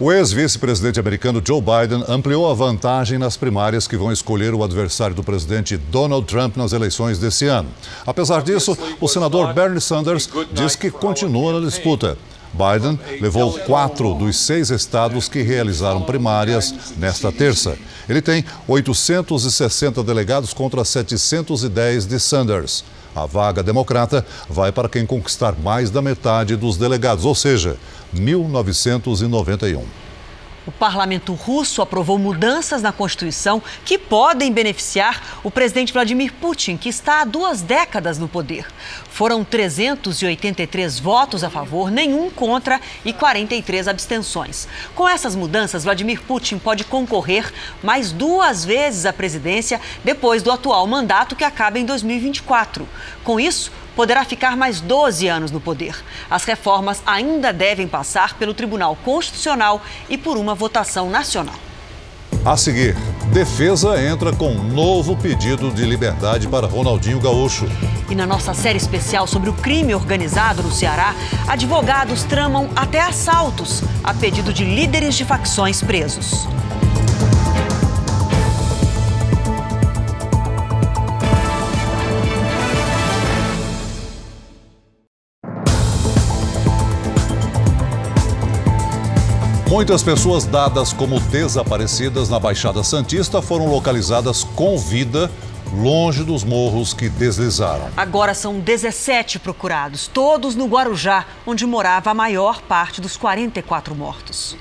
O 0.02 0.10
ex-vice-presidente 0.10 0.98
americano 0.98 1.40
Joe 1.46 1.60
Biden 1.62 2.04
ampliou 2.08 2.50
a 2.50 2.54
vantagem 2.54 3.18
nas 3.18 3.36
primárias 3.36 3.86
que 3.86 3.96
vão 3.96 4.10
escolher 4.10 4.52
o 4.52 4.64
adversário 4.64 5.14
do 5.14 5.22
presidente 5.22 5.76
Donald 5.76 6.26
Trump 6.26 6.56
nas 6.56 6.72
eleições 6.72 7.20
desse 7.20 7.46
ano. 7.46 7.68
Apesar 8.04 8.42
disso, 8.42 8.76
o 9.00 9.06
senador 9.06 9.54
Bernie 9.54 9.80
Sanders 9.80 10.28
diz 10.52 10.74
que 10.74 10.90
continua 10.90 11.52
na 11.52 11.64
disputa. 11.64 12.18
Biden 12.52 12.98
levou 13.20 13.52
quatro 13.60 14.12
dos 14.14 14.36
seis 14.38 14.70
estados 14.70 15.28
que 15.28 15.40
realizaram 15.40 16.02
primárias 16.02 16.74
nesta 16.98 17.30
terça. 17.30 17.78
Ele 18.08 18.20
tem 18.20 18.44
860 18.66 20.02
delegados 20.02 20.52
contra 20.52 20.84
710 20.84 22.06
de 22.06 22.18
Sanders. 22.18 22.84
A 23.14 23.26
vaga 23.26 23.62
democrata 23.62 24.24
vai 24.48 24.72
para 24.72 24.88
quem 24.88 25.04
conquistar 25.04 25.54
mais 25.62 25.90
da 25.90 26.00
metade 26.00 26.56
dos 26.56 26.76
delegados, 26.76 27.24
ou 27.24 27.34
seja, 27.34 27.76
1991. 28.12 30.01
O 30.64 30.70
parlamento 30.70 31.34
russo 31.34 31.82
aprovou 31.82 32.18
mudanças 32.18 32.82
na 32.82 32.92
Constituição 32.92 33.60
que 33.84 33.98
podem 33.98 34.52
beneficiar 34.52 35.40
o 35.42 35.50
presidente 35.50 35.92
Vladimir 35.92 36.32
Putin, 36.34 36.76
que 36.76 36.88
está 36.88 37.20
há 37.20 37.24
duas 37.24 37.62
décadas 37.62 38.16
no 38.16 38.28
poder. 38.28 38.66
Foram 39.10 39.42
383 39.42 41.00
votos 41.00 41.42
a 41.42 41.50
favor, 41.50 41.90
nenhum 41.90 42.30
contra 42.30 42.80
e 43.04 43.12
43 43.12 43.88
abstenções. 43.88 44.68
Com 44.94 45.08
essas 45.08 45.34
mudanças, 45.34 45.82
Vladimir 45.82 46.22
Putin 46.22 46.58
pode 46.58 46.84
concorrer 46.84 47.52
mais 47.82 48.12
duas 48.12 48.64
vezes 48.64 49.04
à 49.04 49.12
presidência 49.12 49.80
depois 50.04 50.42
do 50.42 50.50
atual 50.52 50.86
mandato 50.86 51.34
que 51.34 51.44
acaba 51.44 51.78
em 51.78 51.84
2024. 51.84 52.88
Com 53.24 53.40
isso, 53.40 53.72
poderá 53.94 54.24
ficar 54.24 54.56
mais 54.56 54.80
12 54.80 55.28
anos 55.28 55.50
no 55.50 55.60
poder. 55.60 55.96
As 56.30 56.44
reformas 56.44 57.02
ainda 57.06 57.52
devem 57.52 57.86
passar 57.86 58.34
pelo 58.34 58.54
Tribunal 58.54 58.96
Constitucional 59.04 59.82
e 60.08 60.16
por 60.16 60.36
uma 60.36 60.54
votação 60.54 61.10
nacional. 61.10 61.54
A 62.44 62.56
seguir, 62.56 62.96
defesa 63.32 64.02
entra 64.02 64.32
com 64.32 64.50
um 64.50 64.64
novo 64.64 65.16
pedido 65.16 65.70
de 65.70 65.84
liberdade 65.84 66.48
para 66.48 66.66
Ronaldinho 66.66 67.20
Gaúcho. 67.20 67.66
E 68.10 68.16
na 68.16 68.26
nossa 68.26 68.52
série 68.52 68.78
especial 68.78 69.28
sobre 69.28 69.48
o 69.48 69.52
crime 69.52 69.94
organizado 69.94 70.60
no 70.60 70.72
Ceará, 70.72 71.14
advogados 71.46 72.24
tramam 72.24 72.68
até 72.74 73.00
assaltos 73.00 73.84
a 74.02 74.12
pedido 74.12 74.52
de 74.52 74.64
líderes 74.64 75.14
de 75.14 75.24
facções 75.24 75.80
presos. 75.80 76.48
Muitas 89.72 90.02
pessoas 90.02 90.44
dadas 90.44 90.92
como 90.92 91.18
desaparecidas 91.18 92.28
na 92.28 92.38
Baixada 92.38 92.84
Santista 92.84 93.40
foram 93.40 93.70
localizadas 93.70 94.44
com 94.44 94.76
vida 94.76 95.30
longe 95.72 96.22
dos 96.22 96.44
morros 96.44 96.92
que 96.92 97.08
deslizaram. 97.08 97.88
Agora 97.96 98.34
são 98.34 98.60
17 98.60 99.38
procurados, 99.38 100.06
todos 100.06 100.54
no 100.54 100.66
Guarujá, 100.66 101.24
onde 101.46 101.64
morava 101.64 102.10
a 102.10 102.14
maior 102.14 102.60
parte 102.60 103.00
dos 103.00 103.16
44 103.16 103.94
mortos. 103.94 104.54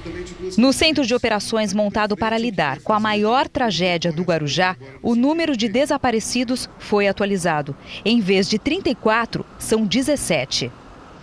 No 0.58 0.72
centro 0.72 1.06
de 1.06 1.14
operações 1.14 1.74
montado 1.74 2.16
para 2.16 2.38
lidar 2.38 2.80
com 2.80 2.94
a 2.94 3.00
maior 3.00 3.50
tragédia 3.50 4.14
do 4.14 4.24
Guarujá, 4.24 4.78
o 5.04 5.14
número 5.14 5.58
de 5.58 5.68
desaparecidos 5.68 6.70
foi 6.80 7.10
atualizado. 7.10 7.76
Em 8.06 8.22
vez 8.22 8.48
de 8.48 8.58
34, 8.58 9.46
são 9.60 9.86
17. 9.86 10.72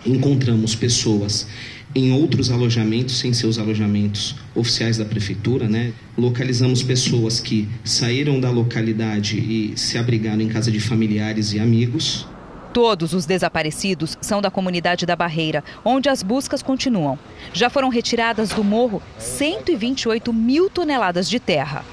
Encontramos 0.05 0.75
pessoas 0.75 1.47
em 1.95 2.13
outros 2.13 2.51
alojamentos, 2.51 3.19
sem 3.19 3.33
seus 3.33 3.59
alojamentos 3.59 4.37
oficiais 4.55 4.99
da 4.99 5.05
prefeitura, 5.05 5.69
né? 5.69 5.93
Localizamos 6.17 6.83
pessoas 6.83 7.41
que 7.41 7.69
saíram 7.85 8.39
da 8.39 8.51
localidade 8.51 9.39
e 9.39 9.73
se 9.77 9.97
abrigaram 9.97 10.41
em 10.41 10.49
casa 10.49 10.71
de 10.71 10.81
familiares 10.81 11.53
e 11.53 11.59
amigos. 11.59 12.27
Todos 12.73 13.15
os 13.15 13.25
desaparecidos 13.25 14.17
são 14.21 14.43
da 14.43 14.51
comunidade 14.51 15.07
da 15.07 15.17
Barreira, 15.17 15.65
onde 15.85 16.09
as 16.09 16.23
buscas 16.23 16.63
continuam. 16.63 17.19
Já 17.53 17.71
foram 17.71 17.89
retiradas 17.89 18.51
do 18.51 18.63
morro 18.63 19.03
128 19.19 20.33
mil 20.33 20.69
toneladas 20.69 21.29
de 21.29 21.41
terra. 21.41 21.85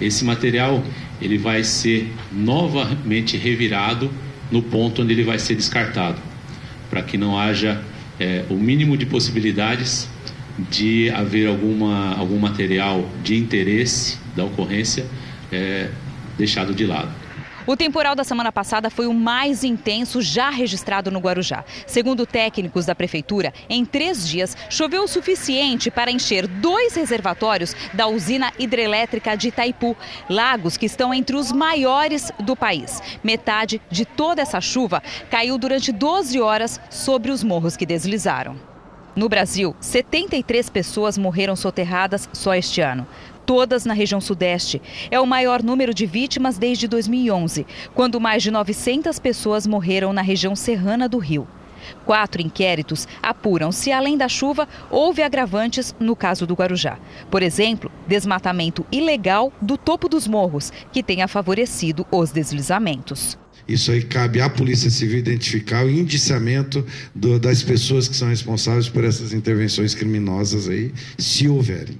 Esse 0.00 0.24
material 0.24 0.82
ele 1.20 1.38
vai 1.38 1.64
ser 1.64 2.12
novamente 2.30 3.36
revirado 3.36 4.10
no 4.50 4.62
ponto 4.62 5.02
onde 5.02 5.12
ele 5.14 5.24
vai 5.24 5.38
ser 5.38 5.54
descartado, 5.54 6.20
para 6.90 7.02
que 7.02 7.16
não 7.16 7.38
haja 7.38 7.82
é, 8.22 8.44
o 8.48 8.54
mínimo 8.54 8.96
de 8.96 9.04
possibilidades 9.04 10.08
de 10.70 11.10
haver 11.10 11.48
alguma, 11.48 12.14
algum 12.14 12.38
material 12.38 13.08
de 13.24 13.36
interesse 13.36 14.16
da 14.36 14.44
ocorrência 14.44 15.04
é, 15.50 15.88
deixado 16.38 16.72
de 16.72 16.86
lado. 16.86 17.10
O 17.64 17.76
temporal 17.76 18.16
da 18.16 18.24
semana 18.24 18.50
passada 18.50 18.90
foi 18.90 19.06
o 19.06 19.14
mais 19.14 19.62
intenso 19.62 20.20
já 20.20 20.50
registrado 20.50 21.12
no 21.12 21.20
Guarujá. 21.20 21.64
Segundo 21.86 22.26
técnicos 22.26 22.86
da 22.86 22.94
prefeitura, 22.94 23.54
em 23.68 23.84
três 23.84 24.28
dias 24.28 24.56
choveu 24.68 25.04
o 25.04 25.08
suficiente 25.08 25.88
para 25.88 26.10
encher 26.10 26.48
dois 26.48 26.96
reservatórios 26.96 27.76
da 27.94 28.08
usina 28.08 28.52
hidrelétrica 28.58 29.36
de 29.36 29.48
Itaipu, 29.48 29.96
lagos 30.28 30.76
que 30.76 30.86
estão 30.86 31.14
entre 31.14 31.36
os 31.36 31.52
maiores 31.52 32.32
do 32.40 32.56
país. 32.56 33.00
Metade 33.22 33.80
de 33.88 34.04
toda 34.04 34.42
essa 34.42 34.60
chuva 34.60 35.00
caiu 35.30 35.56
durante 35.56 35.92
12 35.92 36.40
horas 36.40 36.80
sobre 36.90 37.30
os 37.30 37.44
morros 37.44 37.76
que 37.76 37.86
deslizaram. 37.86 38.56
No 39.14 39.28
Brasil, 39.28 39.76
73 39.78 40.70
pessoas 40.70 41.18
morreram 41.18 41.54
soterradas 41.54 42.28
só 42.32 42.54
este 42.54 42.80
ano 42.80 43.06
todas 43.46 43.84
na 43.84 43.94
região 43.94 44.20
sudeste. 44.20 44.80
É 45.10 45.20
o 45.20 45.26
maior 45.26 45.62
número 45.62 45.92
de 45.94 46.06
vítimas 46.06 46.58
desde 46.58 46.88
2011, 46.88 47.66
quando 47.94 48.20
mais 48.20 48.42
de 48.42 48.50
900 48.50 49.18
pessoas 49.18 49.66
morreram 49.66 50.12
na 50.12 50.22
região 50.22 50.54
serrana 50.56 51.08
do 51.08 51.18
Rio. 51.18 51.46
Quatro 52.04 52.40
inquéritos 52.40 53.06
apuram 53.22 53.72
se, 53.72 53.92
além 53.92 54.16
da 54.16 54.28
chuva, 54.28 54.68
houve 54.90 55.22
agravantes 55.22 55.94
no 55.98 56.14
caso 56.14 56.46
do 56.46 56.54
Guarujá. 56.54 56.98
Por 57.30 57.42
exemplo, 57.42 57.90
desmatamento 58.06 58.86
ilegal 58.90 59.52
do 59.60 59.76
topo 59.76 60.08
dos 60.08 60.26
morros, 60.26 60.72
que 60.92 61.02
tenha 61.02 61.28
favorecido 61.28 62.06
os 62.10 62.30
deslizamentos. 62.30 63.38
Isso 63.66 63.92
aí 63.92 64.02
cabe 64.02 64.40
à 64.40 64.50
Polícia 64.50 64.90
Civil 64.90 65.18
identificar 65.18 65.84
o 65.84 65.90
indiciamento 65.90 66.84
do, 67.14 67.38
das 67.38 67.62
pessoas 67.62 68.08
que 68.08 68.16
são 68.16 68.28
responsáveis 68.28 68.88
por 68.88 69.04
essas 69.04 69.32
intervenções 69.32 69.94
criminosas 69.94 70.68
aí, 70.68 70.92
se 71.16 71.48
houverem. 71.48 71.96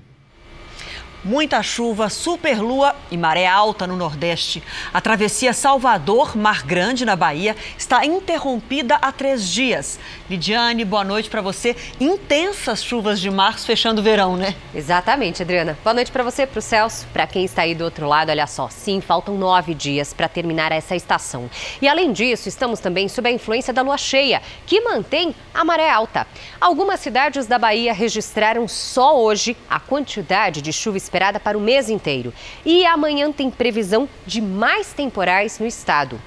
Muita 1.25 1.63
chuva, 1.63 2.09
superlua 2.09 2.97
e 3.09 3.17
maré 3.17 3.47
alta 3.47 3.87
no 3.87 3.95
Nordeste. 3.95 4.61
A 4.93 5.01
travessia 5.01 5.53
Salvador-Mar 5.53 6.67
Grande, 6.67 7.05
na 7.05 7.15
Bahia, 7.15 7.55
está 7.79 8.05
interrompida 8.05 8.97
há 8.97 9.13
três 9.13 9.49
dias. 9.49 10.01
Lidiane, 10.29 10.85
boa 10.85 11.05
noite 11.05 11.31
para 11.31 11.41
você. 11.41 11.77
Intensas 12.01 12.83
chuvas 12.83 13.21
de 13.21 13.31
março 13.31 13.67
fechando 13.67 14.01
o 14.01 14.05
verão, 14.05 14.37
né? 14.37 14.57
Exatamente, 14.75 15.43
Adriana. 15.43 15.79
Boa 15.85 15.95
noite 15.95 16.11
para 16.11 16.25
você, 16.25 16.45
para 16.45 16.59
o 16.59 16.63
Celso. 16.63 17.07
Para 17.13 17.25
quem 17.25 17.45
está 17.45 17.63
aí 17.63 17.73
do 17.73 17.85
outro 17.85 18.09
lado, 18.09 18.31
olha 18.31 18.49
só. 18.49 18.69
Sim, 18.69 19.01
faltam 19.01 19.37
nove 19.37 19.75
dias 19.75 20.13
para 20.13 20.27
terminar 20.27 20.73
essa 20.73 20.97
estação. 20.97 21.49
E 21.81 21.87
além 21.87 22.13
disso, 22.13 22.49
estamos 22.49 22.81
também 22.81 23.07
sob 23.07 23.29
a 23.29 23.33
influência 23.33 23.73
da 23.73 23.83
lua 23.83 23.97
cheia, 23.97 24.43
que 24.67 24.81
mantém 24.81 25.33
a 25.55 25.65
maré 25.65 25.89
alta. 25.89 26.27
Algumas 26.61 26.99
cidades 26.99 27.47
da 27.47 27.61
Bahia 27.61 27.93
registraram 27.93 28.67
só 28.67 29.17
hoje 29.21 29.57
a 29.71 29.79
quantidade 29.79 30.61
de 30.61 30.73
chuva 30.73 30.97
esperada 31.13 31.39
para 31.39 31.59
o 31.59 31.61
mês 31.61 31.91
inteiro. 31.91 32.33
E 32.65 32.87
amanhã 32.87 33.31
tem 33.31 33.51
previsão 33.51 34.09
de 34.27 34.41
mais 34.41 34.95
temporais 34.95 35.59
no 35.59 35.67
estado. 35.67 36.19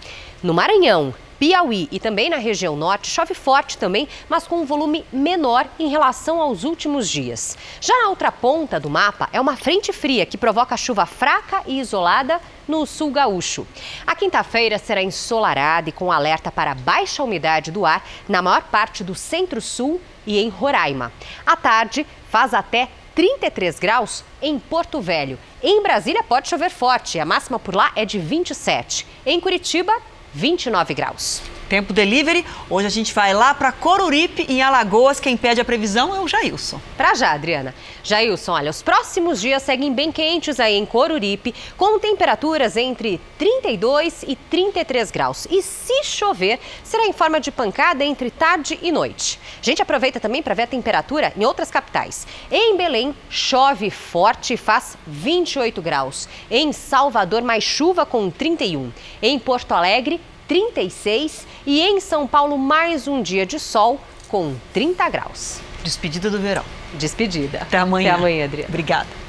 No 0.44 0.54
Maranhão, 0.54 1.12
Piauí 1.40 1.90
e 1.92 2.00
também 2.00 2.30
na 2.30 2.38
região 2.38 2.78
norte 2.78 3.10
chove 3.10 3.34
forte 3.34 3.78
também, 3.78 4.08
mas 4.30 4.48
com 4.48 4.58
um 4.58 4.66
volume 4.66 5.04
menor 5.12 5.68
em 5.78 5.90
relação 5.90 6.40
aos 6.40 6.64
últimos 6.64 7.10
dias. 7.10 7.58
Já 7.82 7.94
na 8.04 8.10
outra 8.10 8.32
ponta 8.32 8.80
do 8.80 8.90
mapa 8.90 9.28
é 9.34 9.42
uma 9.42 9.58
frente 9.58 9.92
fria 9.92 10.26
que 10.26 10.38
provoca 10.38 10.78
chuva 10.78 11.06
fraca 11.06 11.62
e 11.66 11.80
isolada 11.80 12.40
no 12.68 12.86
sul 12.86 13.12
gaúcho. 13.12 13.68
A 14.08 14.16
quinta-feira 14.16 14.78
será 14.78 15.02
ensolarada 15.02 15.90
e 15.90 15.92
com 15.92 16.12
alerta 16.12 16.52
para 16.52 16.76
baixa 16.76 17.24
umidade 17.24 17.72
do 17.72 17.86
ar 17.86 18.06
na 18.30 18.42
maior 18.42 18.62
parte 18.62 19.04
do 19.04 19.16
centro-sul 19.16 20.00
e 20.26 20.40
em 20.40 20.48
Roraima. 20.48 21.12
À 21.46 21.58
tarde 21.58 22.06
faz 22.30 22.54
até 22.54 22.88
33 23.16 23.80
graus 23.80 24.24
em 24.42 24.60
Porto 24.60 25.00
Velho. 25.00 25.40
Em 25.64 25.82
Brasília 25.82 26.22
pode 26.22 26.50
chover 26.50 26.70
forte, 26.70 27.18
a 27.18 27.26
máxima 27.26 27.58
por 27.58 27.74
lá 27.74 27.92
é 27.96 28.04
de 28.04 28.20
27. 28.20 29.08
Em 29.26 29.40
Curitiba, 29.40 29.94
29 30.34 30.94
graus. 30.94 31.42
Tempo 31.70 31.94
delivery. 31.94 32.46
Hoje 32.70 32.86
a 32.86 32.92
gente 32.92 33.14
vai 33.14 33.34
lá 33.34 33.54
para 33.54 33.72
Coruripe, 33.72 34.46
em 34.48 34.62
Alagoas. 34.62 35.20
Quem 35.20 35.36
pede 35.36 35.60
a 35.60 35.66
previsão 35.66 36.16
é 36.16 36.20
o 36.20 36.28
Jailson. 36.28 36.80
Para 36.96 37.16
já, 37.16 37.32
Adriana. 37.32 37.74
Jailson, 38.04 38.52
olha, 38.52 38.70
os 38.70 38.84
próximos 38.84 39.42
dias 39.42 39.64
seguem 39.64 39.92
bem 39.92 40.12
quentes 40.12 40.60
aí 40.60 40.76
em 40.76 40.86
Coruripe, 40.86 41.56
com 41.76 41.98
temperaturas 41.98 42.78
entre 42.78 43.20
32 43.40 44.24
e 44.28 44.36
33 44.36 45.10
graus. 45.10 45.48
E 45.50 45.64
se 45.64 46.04
chover, 46.04 46.60
será 46.84 47.08
em 47.08 47.14
forma 47.14 47.40
de 47.40 47.50
pancada 47.52 48.06
entre 48.06 48.30
tarde 48.30 48.78
e 48.82 48.92
noite. 48.92 49.40
A 49.60 49.66
gente 49.66 49.82
aproveita 49.82 50.20
também 50.20 50.44
para 50.44 50.54
ver 50.54 50.64
a 50.64 50.68
temperatura 50.68 51.34
em 51.36 51.46
outras 51.46 51.72
capitais. 51.72 52.28
Em 52.52 52.78
Belém, 52.78 53.16
chove 53.28 53.90
forte 53.90 54.54
e 54.54 54.58
faz 54.58 54.96
28 55.08 55.82
graus. 55.82 56.30
Em 56.52 56.72
Salvador, 56.72 57.42
mais 57.42 57.64
chuva 57.64 58.06
com 58.06 58.30
31. 58.30 58.92
Em 59.20 59.40
Porto 59.40 59.72
Alegre, 59.72 60.22
36 60.48 61.46
e 61.66 61.82
em 61.82 62.00
São 62.00 62.28
Paulo 62.28 62.58
mais 62.58 63.08
um 63.08 63.22
dia 63.22 63.46
de 63.46 63.60
sol 63.60 64.00
com 64.28 64.56
30 64.74 65.10
graus. 65.10 65.60
Despedida 65.84 66.30
do 66.30 66.40
verão. 66.40 66.64
Despedida. 66.98 67.60
Até 67.60 67.78
amanhã. 67.78 68.14
Até 68.14 68.20
amanhã, 68.20 68.46
Adriana. 68.46 68.70
Obrigada. 68.70 69.26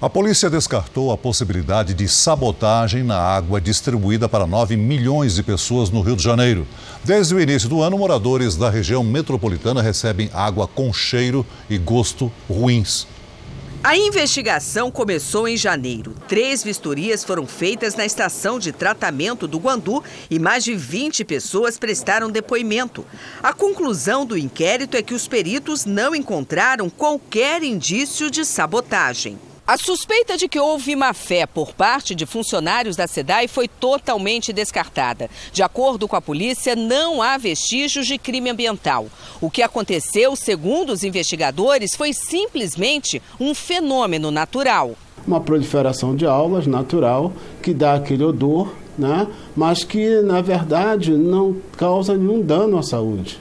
A 0.00 0.08
polícia 0.08 0.48
descartou 0.48 1.10
a 1.10 1.18
possibilidade 1.18 1.92
de 1.92 2.06
sabotagem 2.06 3.02
na 3.02 3.18
água 3.18 3.60
distribuída 3.60 4.28
para 4.28 4.46
9 4.46 4.76
milhões 4.76 5.34
de 5.34 5.42
pessoas 5.42 5.90
no 5.90 6.02
Rio 6.02 6.14
de 6.14 6.22
Janeiro. 6.22 6.68
Desde 7.02 7.34
o 7.34 7.40
início 7.40 7.68
do 7.68 7.82
ano, 7.82 7.98
moradores 7.98 8.54
da 8.54 8.70
região 8.70 9.02
metropolitana 9.02 9.82
recebem 9.82 10.30
água 10.32 10.68
com 10.68 10.92
cheiro 10.92 11.44
e 11.68 11.76
gosto 11.76 12.30
ruins. 12.48 13.08
A 13.82 13.96
investigação 13.96 14.90
começou 14.90 15.46
em 15.46 15.56
janeiro. 15.56 16.12
Três 16.26 16.64
vistorias 16.64 17.22
foram 17.22 17.46
feitas 17.46 17.94
na 17.94 18.04
estação 18.04 18.58
de 18.58 18.72
tratamento 18.72 19.46
do 19.46 19.58
Guandu 19.58 20.02
e 20.28 20.36
mais 20.36 20.64
de 20.64 20.74
20 20.74 21.24
pessoas 21.24 21.78
prestaram 21.78 22.28
depoimento. 22.28 23.06
A 23.40 23.52
conclusão 23.52 24.26
do 24.26 24.36
inquérito 24.36 24.96
é 24.96 25.02
que 25.02 25.14
os 25.14 25.28
peritos 25.28 25.84
não 25.84 26.12
encontraram 26.12 26.90
qualquer 26.90 27.62
indício 27.62 28.28
de 28.28 28.44
sabotagem. 28.44 29.38
A 29.68 29.76
suspeita 29.76 30.34
de 30.34 30.48
que 30.48 30.58
houve 30.58 30.96
má 30.96 31.12
fé 31.12 31.44
por 31.44 31.74
parte 31.74 32.14
de 32.14 32.24
funcionários 32.24 32.96
da 32.96 33.06
SEDAI 33.06 33.46
foi 33.46 33.68
totalmente 33.68 34.50
descartada. 34.50 35.28
De 35.52 35.62
acordo 35.62 36.08
com 36.08 36.16
a 36.16 36.22
polícia, 36.22 36.74
não 36.74 37.20
há 37.20 37.36
vestígios 37.36 38.06
de 38.06 38.16
crime 38.16 38.48
ambiental. 38.48 39.08
O 39.42 39.50
que 39.50 39.60
aconteceu, 39.60 40.34
segundo 40.34 40.88
os 40.88 41.04
investigadores, 41.04 41.94
foi 41.94 42.14
simplesmente 42.14 43.20
um 43.38 43.54
fenômeno 43.54 44.30
natural. 44.30 44.94
Uma 45.26 45.42
proliferação 45.42 46.16
de 46.16 46.24
algas 46.24 46.66
natural 46.66 47.30
que 47.62 47.74
dá 47.74 47.92
aquele 47.92 48.24
odor, 48.24 48.72
né? 48.96 49.26
mas 49.54 49.84
que, 49.84 50.22
na 50.22 50.40
verdade, 50.40 51.12
não 51.12 51.54
causa 51.76 52.16
nenhum 52.16 52.40
dano 52.40 52.78
à 52.78 52.82
saúde. 52.82 53.38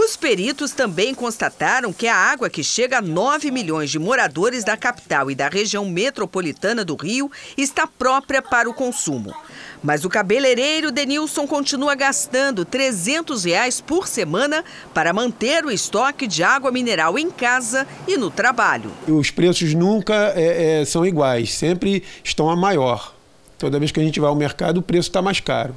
Os 0.00 0.16
peritos 0.16 0.70
também 0.70 1.12
constataram 1.12 1.92
que 1.92 2.06
a 2.06 2.14
água 2.14 2.48
que 2.48 2.62
chega 2.62 2.98
a 2.98 3.02
9 3.02 3.50
milhões 3.50 3.90
de 3.90 3.98
moradores 3.98 4.62
da 4.62 4.76
capital 4.76 5.28
e 5.28 5.34
da 5.34 5.48
região 5.48 5.84
metropolitana 5.86 6.84
do 6.84 6.94
Rio 6.94 7.28
está 7.56 7.84
própria 7.84 8.40
para 8.40 8.70
o 8.70 8.74
consumo. 8.74 9.34
Mas 9.82 10.04
o 10.04 10.08
cabeleireiro 10.08 10.92
Denilson 10.92 11.48
continua 11.48 11.96
gastando 11.96 12.64
300 12.64 13.42
reais 13.42 13.80
por 13.80 14.06
semana 14.06 14.64
para 14.94 15.12
manter 15.12 15.64
o 15.64 15.70
estoque 15.70 16.28
de 16.28 16.44
água 16.44 16.70
mineral 16.70 17.18
em 17.18 17.28
casa 17.28 17.84
e 18.06 18.16
no 18.16 18.30
trabalho. 18.30 18.92
Os 19.08 19.32
preços 19.32 19.74
nunca 19.74 20.32
é, 20.36 20.80
é, 20.80 20.84
são 20.84 21.04
iguais, 21.04 21.52
sempre 21.52 22.04
estão 22.22 22.48
a 22.48 22.54
maior. 22.54 23.16
Toda 23.58 23.80
vez 23.80 23.90
que 23.90 23.98
a 23.98 24.04
gente 24.04 24.20
vai 24.20 24.30
ao 24.30 24.36
mercado, 24.36 24.78
o 24.78 24.82
preço 24.82 25.08
está 25.08 25.20
mais 25.20 25.40
caro. 25.40 25.74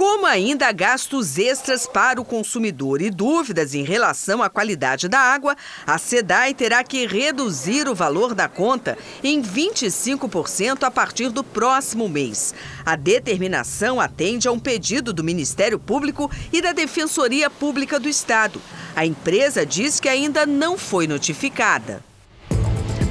Como 0.00 0.24
ainda 0.24 0.72
gastos 0.72 1.36
extras 1.36 1.86
para 1.86 2.18
o 2.18 2.24
consumidor 2.24 3.02
e 3.02 3.10
dúvidas 3.10 3.74
em 3.74 3.84
relação 3.84 4.42
à 4.42 4.48
qualidade 4.48 5.10
da 5.10 5.18
água, 5.18 5.54
a 5.86 5.98
SEDAI 5.98 6.54
terá 6.54 6.82
que 6.82 7.06
reduzir 7.06 7.86
o 7.86 7.94
valor 7.94 8.34
da 8.34 8.48
conta 8.48 8.96
em 9.22 9.42
25% 9.42 10.84
a 10.84 10.90
partir 10.90 11.28
do 11.28 11.44
próximo 11.44 12.08
mês. 12.08 12.54
A 12.82 12.96
determinação 12.96 14.00
atende 14.00 14.48
a 14.48 14.52
um 14.52 14.58
pedido 14.58 15.12
do 15.12 15.22
Ministério 15.22 15.78
Público 15.78 16.30
e 16.50 16.62
da 16.62 16.72
Defensoria 16.72 17.50
Pública 17.50 18.00
do 18.00 18.08
Estado. 18.08 18.58
A 18.96 19.04
empresa 19.04 19.66
diz 19.66 20.00
que 20.00 20.08
ainda 20.08 20.46
não 20.46 20.78
foi 20.78 21.06
notificada. 21.06 22.02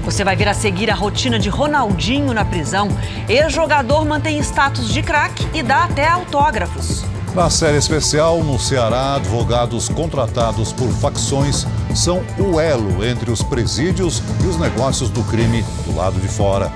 Você 0.10 0.24
vai 0.24 0.36
ver 0.36 0.48
a 0.48 0.56
seguir 0.56 0.90
a 0.90 0.96
rotina 0.96 1.38
de 1.38 1.50
Ronaldinho 1.50 2.34
na 2.34 2.44
prisão. 2.44 2.88
Ex-jogador 3.30 4.04
mantém 4.06 4.40
status 4.40 4.92
de 4.92 5.04
craque 5.04 5.48
e 5.54 5.62
dá 5.62 5.84
até 5.84 6.08
autógrafos. 6.08 7.06
Na 7.36 7.48
série 7.48 7.78
especial, 7.78 8.44
no 8.44 8.58
Ceará, 8.58 9.18
advogados 9.18 9.88
contratados 9.88 10.74
por 10.74 10.90
facções 10.90 11.68
são 11.94 12.24
o 12.40 12.60
elo 12.60 13.06
entre 13.06 13.30
os 13.30 13.44
presídios 13.44 14.24
e 14.44 14.48
os 14.48 14.58
negócios 14.58 15.12
do 15.12 15.24
crime 15.26 15.64
do 15.86 15.96
lado 15.96 16.20
de 16.20 16.28
fora. 16.28 16.72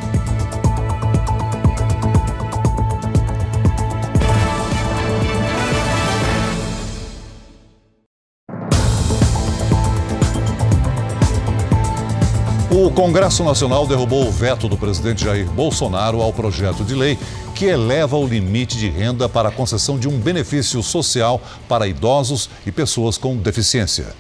Congresso 12.93 13.43
Nacional 13.43 13.88
derrubou 13.88 14.27
o 14.27 14.32
veto 14.32 14.69
do 14.69 14.77
presidente 14.77 15.23
Jair 15.23 15.49
Bolsonaro 15.49 16.21
ao 16.21 16.32
projeto 16.32 16.84
de 16.84 16.93
lei 16.93 17.17
que 17.56 17.65
eleva 17.65 18.15
o 18.15 18.27
limite 18.27 18.77
de 18.77 18.88
renda 18.88 19.27
para 19.27 19.49
a 19.49 19.51
concessão 19.51 19.97
de 19.97 20.08
um 20.08 20.19
benefício 20.19 20.82
social 20.84 21.41
para 21.67 21.88
idosos 21.88 22.51
e 22.67 22.71
pessoas 22.71 23.17
com 23.17 23.36
deficiência. 23.36 24.13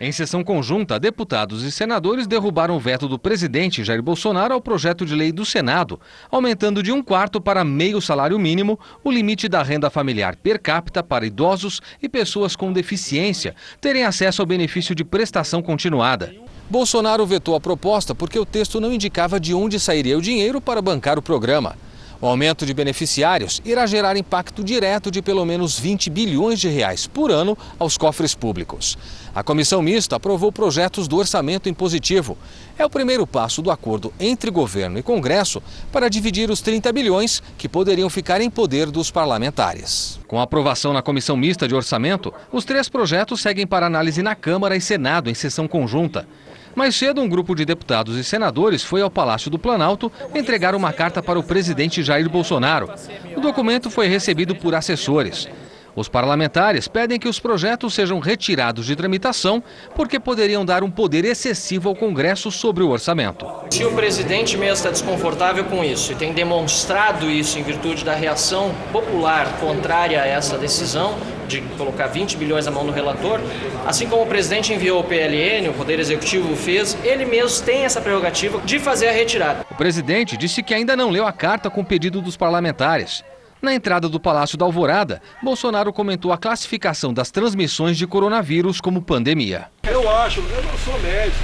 Em 0.00 0.12
sessão 0.12 0.44
conjunta, 0.44 1.00
deputados 1.00 1.64
e 1.64 1.72
senadores 1.72 2.28
derrubaram 2.28 2.76
o 2.76 2.80
veto 2.80 3.08
do 3.08 3.18
presidente 3.18 3.82
Jair 3.82 4.02
Bolsonaro 4.02 4.54
ao 4.54 4.60
projeto 4.60 5.04
de 5.04 5.16
lei 5.16 5.32
do 5.32 5.44
Senado, 5.44 6.00
aumentando 6.30 6.80
de 6.80 6.92
um 6.92 7.02
quarto 7.02 7.40
para 7.40 7.64
meio 7.64 8.00
salário 8.00 8.38
mínimo 8.38 8.78
o 9.02 9.10
limite 9.10 9.48
da 9.48 9.64
renda 9.64 9.90
familiar 9.90 10.36
per 10.36 10.60
capita 10.60 11.02
para 11.02 11.26
idosos 11.26 11.80
e 12.00 12.08
pessoas 12.08 12.54
com 12.54 12.72
deficiência 12.72 13.54
terem 13.80 14.04
acesso 14.04 14.42
ao 14.42 14.46
benefício 14.46 14.94
de 14.94 15.04
prestação 15.04 15.60
continuada. 15.60 16.32
Bolsonaro 16.72 17.26
vetou 17.26 17.54
a 17.54 17.60
proposta 17.60 18.14
porque 18.14 18.38
o 18.38 18.46
texto 18.46 18.80
não 18.80 18.90
indicava 18.90 19.38
de 19.38 19.52
onde 19.52 19.78
sairia 19.78 20.16
o 20.16 20.22
dinheiro 20.22 20.58
para 20.58 20.80
bancar 20.80 21.18
o 21.18 21.22
programa. 21.22 21.76
O 22.18 22.26
aumento 22.26 22.64
de 22.64 22.72
beneficiários 22.72 23.60
irá 23.62 23.84
gerar 23.84 24.16
impacto 24.16 24.64
direto 24.64 25.10
de 25.10 25.20
pelo 25.20 25.44
menos 25.44 25.78
20 25.78 26.08
bilhões 26.08 26.58
de 26.58 26.68
reais 26.68 27.06
por 27.06 27.30
ano 27.30 27.58
aos 27.78 27.98
cofres 27.98 28.34
públicos. 28.34 28.96
A 29.34 29.42
comissão 29.42 29.82
mista 29.82 30.16
aprovou 30.16 30.50
projetos 30.50 31.06
do 31.06 31.16
orçamento 31.16 31.68
impositivo. 31.68 32.38
É 32.78 32.86
o 32.86 32.90
primeiro 32.90 33.26
passo 33.26 33.60
do 33.60 33.70
acordo 33.70 34.10
entre 34.18 34.50
governo 34.50 34.98
e 34.98 35.02
Congresso 35.02 35.62
para 35.90 36.08
dividir 36.08 36.48
os 36.48 36.62
30 36.62 36.90
bilhões 36.90 37.42
que 37.58 37.68
poderiam 37.68 38.08
ficar 38.08 38.40
em 38.40 38.48
poder 38.48 38.90
dos 38.90 39.10
parlamentares. 39.10 40.18
Com 40.26 40.38
a 40.40 40.44
aprovação 40.44 40.94
na 40.94 41.02
comissão 41.02 41.36
mista 41.36 41.68
de 41.68 41.74
orçamento, 41.74 42.32
os 42.50 42.64
três 42.64 42.88
projetos 42.88 43.42
seguem 43.42 43.66
para 43.66 43.84
análise 43.84 44.22
na 44.22 44.34
Câmara 44.34 44.74
e 44.74 44.80
Senado 44.80 45.28
em 45.28 45.34
sessão 45.34 45.68
conjunta. 45.68 46.26
Mais 46.74 46.96
cedo, 46.96 47.20
um 47.20 47.28
grupo 47.28 47.54
de 47.54 47.64
deputados 47.64 48.16
e 48.16 48.24
senadores 48.24 48.82
foi 48.82 49.02
ao 49.02 49.10
Palácio 49.10 49.50
do 49.50 49.58
Planalto 49.58 50.10
entregar 50.34 50.74
uma 50.74 50.92
carta 50.92 51.22
para 51.22 51.38
o 51.38 51.42
presidente 51.42 52.02
Jair 52.02 52.28
Bolsonaro. 52.28 52.88
O 53.36 53.40
documento 53.40 53.90
foi 53.90 54.06
recebido 54.08 54.54
por 54.54 54.74
assessores. 54.74 55.48
Os 55.94 56.08
parlamentares 56.08 56.88
pedem 56.88 57.18
que 57.18 57.28
os 57.28 57.38
projetos 57.38 57.92
sejam 57.92 58.18
retirados 58.18 58.86
de 58.86 58.96
tramitação 58.96 59.62
porque 59.94 60.18
poderiam 60.18 60.64
dar 60.64 60.82
um 60.82 60.90
poder 60.90 61.24
excessivo 61.26 61.90
ao 61.90 61.94
Congresso 61.94 62.50
sobre 62.50 62.82
o 62.82 62.88
orçamento. 62.88 63.46
Se 63.70 63.84
o 63.84 63.92
presidente 63.92 64.56
mesmo 64.56 64.74
está 64.74 64.90
desconfortável 64.90 65.64
com 65.64 65.84
isso 65.84 66.12
e 66.12 66.14
tem 66.14 66.32
demonstrado 66.32 67.30
isso 67.30 67.58
em 67.58 67.62
virtude 67.62 68.04
da 68.04 68.14
reação 68.14 68.74
popular 68.90 69.58
contrária 69.60 70.22
a 70.22 70.26
essa 70.26 70.56
decisão 70.56 71.14
de 71.52 71.60
colocar 71.76 72.06
20 72.06 72.36
bilhões 72.36 72.64
na 72.64 72.72
mão 72.72 72.86
do 72.86 72.92
relator, 72.92 73.38
assim 73.86 74.08
como 74.08 74.22
o 74.22 74.26
presidente 74.26 74.72
enviou 74.72 75.00
o 75.00 75.04
PLN, 75.04 75.68
o 75.68 75.74
Poder 75.74 75.98
Executivo 76.00 76.56
fez, 76.56 76.96
ele 77.04 77.26
mesmo 77.26 77.64
tem 77.64 77.84
essa 77.84 78.00
prerrogativa 78.00 78.60
de 78.62 78.78
fazer 78.78 79.08
a 79.08 79.12
retirada. 79.12 79.66
O 79.70 79.74
presidente 79.74 80.36
disse 80.36 80.62
que 80.62 80.72
ainda 80.72 80.96
não 80.96 81.10
leu 81.10 81.26
a 81.26 81.32
carta 81.32 81.68
com 81.68 81.82
o 81.82 81.84
pedido 81.84 82.22
dos 82.22 82.36
parlamentares. 82.36 83.22
Na 83.60 83.74
entrada 83.74 84.08
do 84.08 84.18
Palácio 84.18 84.58
da 84.58 84.64
Alvorada, 84.64 85.20
Bolsonaro 85.42 85.92
comentou 85.92 86.32
a 86.32 86.38
classificação 86.38 87.12
das 87.12 87.30
transmissões 87.30 87.96
de 87.96 88.06
coronavírus 88.06 88.80
como 88.80 89.02
pandemia. 89.02 89.66
Eu 89.84 90.08
acho, 90.10 90.40
eu 90.40 90.62
não 90.64 90.78
sou 90.78 90.98
médico, 91.00 91.36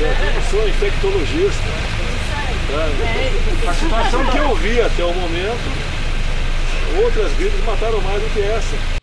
eu 0.00 0.34
não 0.34 0.42
sou 0.50 0.68
infectologista. 0.68 1.64
A 3.68 3.74
situação 3.74 4.24
que 4.26 4.38
eu 4.38 4.54
vi 4.54 4.80
até 4.80 5.04
o 5.04 5.12
momento, 5.12 5.87
outras 7.04 7.32
vidas 7.32 7.64
mataram 7.64 8.00
mais 8.00 8.22
do 8.22 8.28
que 8.30 8.40
essa. 8.40 8.98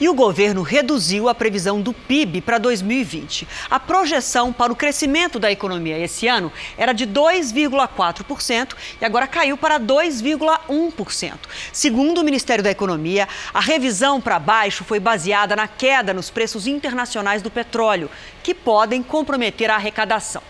E 0.00 0.08
o 0.08 0.14
governo 0.14 0.62
reduziu 0.62 1.28
a 1.28 1.34
previsão 1.34 1.78
do 1.78 1.92
PIB 1.92 2.40
para 2.40 2.56
2020. 2.56 3.46
A 3.70 3.78
projeção 3.78 4.50
para 4.50 4.72
o 4.72 4.76
crescimento 4.76 5.38
da 5.38 5.52
economia 5.52 5.98
esse 5.98 6.26
ano 6.26 6.50
era 6.78 6.94
de 6.94 7.06
2,4% 7.06 8.74
e 8.98 9.04
agora 9.04 9.26
caiu 9.26 9.58
para 9.58 9.78
2,1%. 9.78 11.34
Segundo 11.70 12.18
o 12.18 12.24
Ministério 12.24 12.64
da 12.64 12.70
Economia, 12.70 13.28
a 13.52 13.60
revisão 13.60 14.22
para 14.22 14.38
baixo 14.38 14.84
foi 14.84 14.98
baseada 14.98 15.54
na 15.54 15.68
queda 15.68 16.14
nos 16.14 16.30
preços 16.30 16.66
internacionais 16.66 17.42
do 17.42 17.50
petróleo, 17.50 18.10
que 18.42 18.54
podem 18.54 19.02
comprometer 19.02 19.70
a 19.70 19.74
arrecadação. 19.74 20.42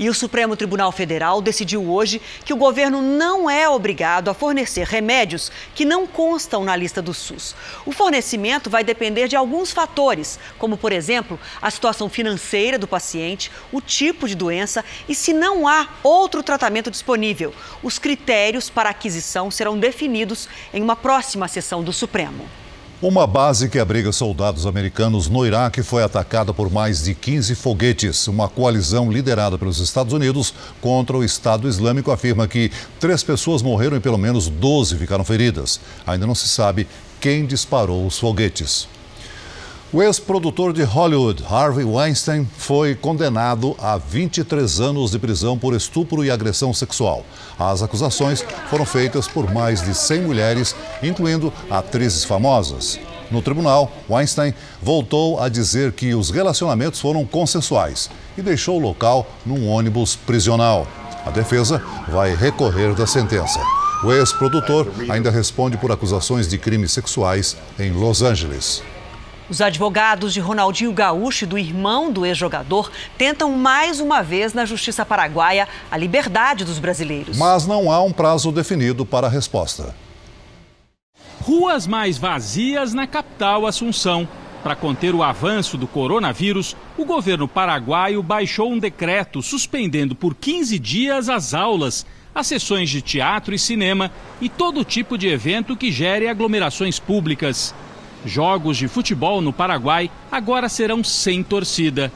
E 0.00 0.08
o 0.08 0.14
Supremo 0.14 0.56
Tribunal 0.56 0.90
Federal 0.90 1.42
decidiu 1.42 1.92
hoje 1.92 2.22
que 2.42 2.54
o 2.54 2.56
governo 2.56 3.02
não 3.02 3.50
é 3.50 3.68
obrigado 3.68 4.30
a 4.30 4.34
fornecer 4.34 4.86
remédios 4.86 5.52
que 5.74 5.84
não 5.84 6.06
constam 6.06 6.64
na 6.64 6.74
lista 6.74 7.02
do 7.02 7.12
SUS. 7.12 7.54
O 7.84 7.92
fornecimento 7.92 8.70
vai 8.70 8.82
depender 8.82 9.28
de 9.28 9.36
alguns 9.36 9.72
fatores, 9.72 10.38
como, 10.58 10.78
por 10.78 10.90
exemplo, 10.90 11.38
a 11.60 11.70
situação 11.70 12.08
financeira 12.08 12.78
do 12.78 12.88
paciente, 12.88 13.52
o 13.70 13.78
tipo 13.78 14.26
de 14.26 14.34
doença 14.34 14.82
e 15.06 15.14
se 15.14 15.34
não 15.34 15.68
há 15.68 15.86
outro 16.02 16.42
tratamento 16.42 16.90
disponível. 16.90 17.54
Os 17.82 17.98
critérios 17.98 18.70
para 18.70 18.88
aquisição 18.88 19.50
serão 19.50 19.78
definidos 19.78 20.48
em 20.72 20.82
uma 20.82 20.96
próxima 20.96 21.46
sessão 21.46 21.84
do 21.84 21.92
Supremo. 21.92 22.48
Uma 23.02 23.26
base 23.26 23.70
que 23.70 23.78
abriga 23.78 24.12
soldados 24.12 24.66
americanos 24.66 25.26
no 25.26 25.46
Iraque 25.46 25.82
foi 25.82 26.02
atacada 26.02 26.52
por 26.52 26.70
mais 26.70 27.02
de 27.02 27.14
15 27.14 27.54
foguetes. 27.54 28.28
Uma 28.28 28.46
coalizão 28.46 29.10
liderada 29.10 29.56
pelos 29.56 29.78
Estados 29.78 30.12
Unidos 30.12 30.52
contra 30.82 31.16
o 31.16 31.24
Estado 31.24 31.66
Islâmico 31.66 32.10
afirma 32.10 32.46
que 32.46 32.70
três 32.98 33.22
pessoas 33.22 33.62
morreram 33.62 33.96
e 33.96 34.00
pelo 34.00 34.18
menos 34.18 34.48
12 34.48 34.98
ficaram 34.98 35.24
feridas. 35.24 35.80
Ainda 36.06 36.26
não 36.26 36.34
se 36.34 36.46
sabe 36.46 36.86
quem 37.18 37.46
disparou 37.46 38.06
os 38.06 38.18
foguetes. 38.18 38.86
O 39.92 40.00
ex-produtor 40.00 40.72
de 40.72 40.84
Hollywood, 40.84 41.42
Harvey 41.50 41.84
Weinstein, 41.84 42.48
foi 42.56 42.94
condenado 42.94 43.74
a 43.76 43.98
23 43.98 44.78
anos 44.78 45.10
de 45.10 45.18
prisão 45.18 45.58
por 45.58 45.74
estupro 45.74 46.24
e 46.24 46.30
agressão 46.30 46.72
sexual. 46.72 47.26
As 47.58 47.82
acusações 47.82 48.44
foram 48.68 48.86
feitas 48.86 49.26
por 49.26 49.52
mais 49.52 49.82
de 49.82 49.92
100 49.92 50.20
mulheres, 50.20 50.76
incluindo 51.02 51.52
atrizes 51.68 52.22
famosas. 52.22 53.00
No 53.32 53.42
tribunal, 53.42 53.90
Weinstein 54.08 54.54
voltou 54.80 55.40
a 55.40 55.48
dizer 55.48 55.90
que 55.90 56.14
os 56.14 56.30
relacionamentos 56.30 57.00
foram 57.00 57.26
consensuais 57.26 58.08
e 58.38 58.42
deixou 58.42 58.76
o 58.76 58.82
local 58.82 59.26
num 59.44 59.66
ônibus 59.66 60.14
prisional. 60.14 60.86
A 61.26 61.32
defesa 61.32 61.82
vai 62.06 62.32
recorrer 62.36 62.94
da 62.94 63.08
sentença. 63.08 63.58
O 64.04 64.12
ex-produtor 64.12 64.86
ainda 65.08 65.32
responde 65.32 65.76
por 65.76 65.90
acusações 65.90 66.46
de 66.46 66.58
crimes 66.58 66.92
sexuais 66.92 67.56
em 67.76 67.90
Los 67.90 68.22
Angeles. 68.22 68.84
Os 69.50 69.60
advogados 69.60 70.32
de 70.32 70.38
Ronaldinho 70.38 70.92
Gaúcho 70.92 71.42
e 71.42 71.46
do 71.46 71.58
irmão 71.58 72.12
do 72.12 72.24
ex-jogador 72.24 72.88
tentam 73.18 73.50
mais 73.50 73.98
uma 73.98 74.22
vez 74.22 74.54
na 74.54 74.64
justiça 74.64 75.04
paraguaia 75.04 75.66
a 75.90 75.96
liberdade 75.96 76.64
dos 76.64 76.78
brasileiros. 76.78 77.36
Mas 77.36 77.66
não 77.66 77.90
há 77.90 78.00
um 78.00 78.12
prazo 78.12 78.52
definido 78.52 79.04
para 79.04 79.26
a 79.26 79.30
resposta. 79.30 79.92
Ruas 81.40 81.84
mais 81.84 82.16
vazias 82.16 82.94
na 82.94 83.08
capital 83.08 83.66
Assunção. 83.66 84.28
Para 84.62 84.76
conter 84.76 85.16
o 85.16 85.22
avanço 85.22 85.76
do 85.76 85.88
coronavírus, 85.88 86.76
o 86.96 87.04
governo 87.04 87.48
paraguaio 87.48 88.22
baixou 88.22 88.70
um 88.70 88.78
decreto 88.78 89.42
suspendendo 89.42 90.14
por 90.14 90.36
15 90.36 90.78
dias 90.78 91.28
as 91.28 91.54
aulas, 91.54 92.06
as 92.32 92.46
sessões 92.46 92.88
de 92.88 93.02
teatro 93.02 93.52
e 93.52 93.58
cinema 93.58 94.12
e 94.40 94.48
todo 94.48 94.84
tipo 94.84 95.18
de 95.18 95.26
evento 95.26 95.76
que 95.76 95.90
gere 95.90 96.28
aglomerações 96.28 97.00
públicas. 97.00 97.74
Jogos 98.24 98.76
de 98.76 98.88
futebol 98.88 99.40
no 99.40 99.52
Paraguai 99.52 100.10
agora 100.30 100.68
serão 100.68 101.02
sem 101.02 101.42
torcida. 101.42 102.12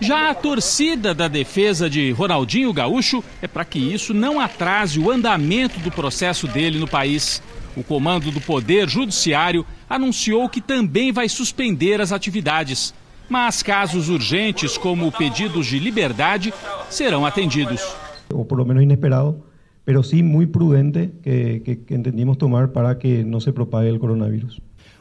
Já 0.00 0.30
a 0.30 0.34
torcida 0.34 1.14
da 1.14 1.28
defesa 1.28 1.88
de 1.88 2.10
Ronaldinho 2.12 2.72
Gaúcho 2.72 3.22
é 3.40 3.46
para 3.46 3.64
que 3.64 3.78
isso 3.78 4.12
não 4.12 4.40
atrase 4.40 4.98
o 4.98 5.10
andamento 5.10 5.78
do 5.80 5.90
processo 5.90 6.48
dele 6.48 6.78
no 6.78 6.88
país. 6.88 7.42
O 7.76 7.84
comando 7.84 8.30
do 8.30 8.40
Poder 8.40 8.88
Judiciário 8.88 9.64
anunciou 9.88 10.48
que 10.48 10.60
também 10.60 11.12
vai 11.12 11.28
suspender 11.28 12.00
as 12.00 12.12
atividades. 12.12 12.92
Mas 13.28 13.62
casos 13.62 14.08
urgentes, 14.08 14.76
como 14.76 15.12
pedidos 15.12 15.66
de 15.66 15.78
liberdade, 15.78 16.52
serão 16.88 17.24
atendidos. 17.24 17.80
Ou 18.32 18.44
pelo 18.44 18.64
menos 18.64 18.82
inesperado, 18.82 19.40
mas 19.86 20.08
sim 20.08 20.22
muito 20.22 20.50
prudente 20.50 21.10
que, 21.22 21.60
que, 21.60 21.76
que 21.76 21.94
entendimos 21.94 22.36
tomar 22.36 22.68
para 22.68 22.94
que 22.96 23.22
não 23.22 23.38
se 23.38 23.52
propague 23.52 23.92
o 23.92 23.98
coronavírus. 24.00 24.60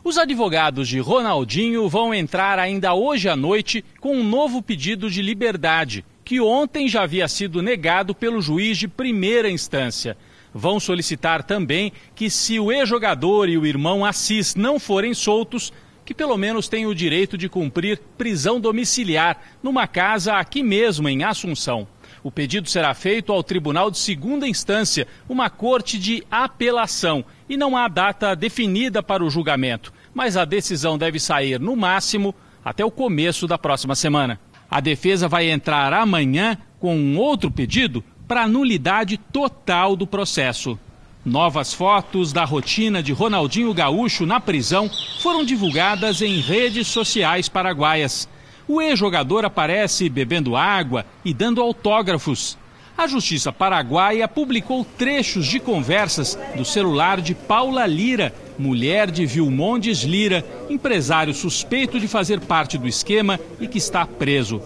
Os 0.10 0.18
advogados 0.18 0.88
de 0.88 0.98
Ronaldinho 1.00 1.88
vão 1.88 2.12
entrar 2.12 2.58
ainda 2.58 2.96
hoje 2.96 3.30
à 3.30 3.36
noite 3.36 3.86
com 4.00 4.18
um 4.18 4.24
novo 4.24 4.60
pedido 4.60 5.08
de 5.08 5.22
liberdade, 5.22 6.04
que 6.26 6.42
ontem 6.42 6.88
já 6.88 7.04
havia 7.04 7.28
sido 7.28 7.62
negado 7.62 8.16
pelo 8.16 8.42
juiz 8.42 8.76
de 8.76 8.88
primeira 8.88 9.52
instância. 9.52 10.18
Vão 10.52 10.80
solicitar 10.80 11.44
também 11.44 11.94
que, 12.16 12.28
se 12.28 12.60
o 12.60 12.72
ex-jogador 12.72 13.50
e 13.50 13.56
o 13.56 13.68
irmão 13.68 14.04
Assis 14.04 14.56
não 14.56 14.80
forem 14.80 15.14
soltos, 15.14 15.72
que 16.04 16.16
pelo 16.16 16.36
menos 16.38 16.68
tenham 16.68 16.90
o 16.90 16.96
direito 16.96 17.38
de 17.38 17.48
cumprir 17.48 18.02
prisão 18.18 18.60
domiciliar 18.60 19.40
numa 19.62 19.86
casa 19.86 20.38
aqui 20.38 20.64
mesmo 20.64 21.08
em 21.08 21.24
Assunção. 21.24 21.88
O 22.24 22.32
pedido 22.32 22.68
será 22.68 22.96
feito 22.96 23.32
ao 23.32 23.44
Tribunal 23.44 23.92
de 23.92 24.00
Segunda 24.00 24.48
Instância, 24.48 25.08
uma 25.30 25.52
corte 25.52 26.00
de 26.00 26.24
apelação, 26.32 27.24
e 27.48 27.56
não 27.56 27.78
há 27.78 27.88
data 27.88 28.36
definida 28.36 29.04
para 29.04 29.24
o 29.24 29.30
julgamento, 29.30 29.94
mas 30.14 30.38
a 30.38 30.46
decisão 30.46 30.98
deve 30.98 31.20
sair 31.20 31.60
no 31.60 31.76
máximo 31.76 32.34
até 32.64 32.84
o 32.84 32.92
começo 32.92 33.48
da 33.48 33.58
próxima 33.58 33.96
semana. 33.96 34.40
A 34.70 34.80
defesa 34.80 35.28
vai 35.28 35.50
entrar 35.50 35.94
amanhã 35.94 36.58
com 36.80 36.96
um 36.96 37.18
outro 37.18 37.50
pedido 37.50 38.04
para 38.28 38.48
nulidade 38.48 39.18
total 39.18 39.96
do 39.96 40.06
processo. 40.06 40.78
Novas 41.26 41.74
fotos 41.74 42.32
da 42.32 42.46
rotina 42.46 43.04
de 43.04 43.12
Ronaldinho 43.12 43.74
Gaúcho 43.74 44.26
na 44.26 44.40
prisão 44.40 44.90
foram 45.20 45.44
divulgadas 45.44 46.22
em 46.22 46.40
redes 46.40 46.88
sociais 46.88 47.50
paraguaias. 47.50 48.30
O 48.68 48.82
ex-jogador 48.82 49.44
aparece 49.44 50.08
bebendo 50.08 50.56
água 50.56 51.06
e 51.26 51.34
dando 51.34 51.62
autógrafos. 51.62 52.58
A 52.98 53.08
Justiça 53.08 53.52
Paraguaia 53.52 54.28
publicou 54.28 54.86
trechos 54.86 55.48
de 55.48 55.60
conversas 55.60 56.38
do 56.56 56.64
celular 56.64 57.20
de 57.20 57.34
Paula 57.34 57.86
Lira, 57.88 58.34
mulher 58.60 59.10
de 59.10 59.26
Vilmondes 59.26 60.04
Lira, 60.04 60.46
empresário 60.70 61.34
suspeito 61.34 61.98
de 61.98 62.08
fazer 62.08 62.42
parte 62.42 62.78
do 62.78 62.88
esquema 62.88 63.40
e 63.60 63.68
que 63.68 63.78
está 63.78 64.06
preso. 64.06 64.62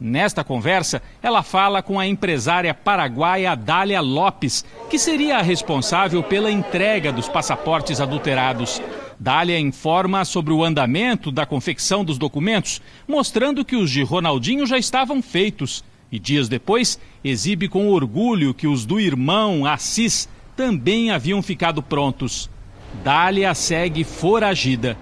Nesta 0.00 0.44
conversa, 0.44 1.02
ela 1.20 1.42
fala 1.42 1.82
com 1.82 1.98
a 1.98 2.06
empresária 2.06 2.72
paraguaia 2.72 3.56
Dália 3.56 4.00
Lopes, 4.00 4.64
que 4.88 4.98
seria 4.98 5.38
a 5.38 5.42
responsável 5.42 6.22
pela 6.22 6.52
entrega 6.52 7.10
dos 7.10 7.28
passaportes 7.28 8.00
adulterados. 8.00 8.80
Dália 9.18 9.58
informa 9.58 10.24
sobre 10.24 10.52
o 10.52 10.62
andamento 10.62 11.32
da 11.32 11.44
confecção 11.44 12.04
dos 12.04 12.18
documentos, 12.18 12.80
mostrando 13.08 13.64
que 13.64 13.74
os 13.74 13.90
de 13.90 14.02
Ronaldinho 14.04 14.66
já 14.66 14.78
estavam 14.78 15.20
feitos. 15.20 15.82
E 16.12 16.18
dias 16.18 16.48
depois, 16.48 16.98
exibe 17.24 17.68
com 17.68 17.88
orgulho 17.88 18.54
que 18.54 18.68
os 18.68 18.86
do 18.86 19.00
irmão 19.00 19.66
Assis 19.66 20.28
também 20.54 21.10
haviam 21.10 21.42
ficado 21.42 21.82
prontos. 21.82 22.48
Dália 23.02 23.54
segue 23.54 24.04
foragida. 24.04 24.96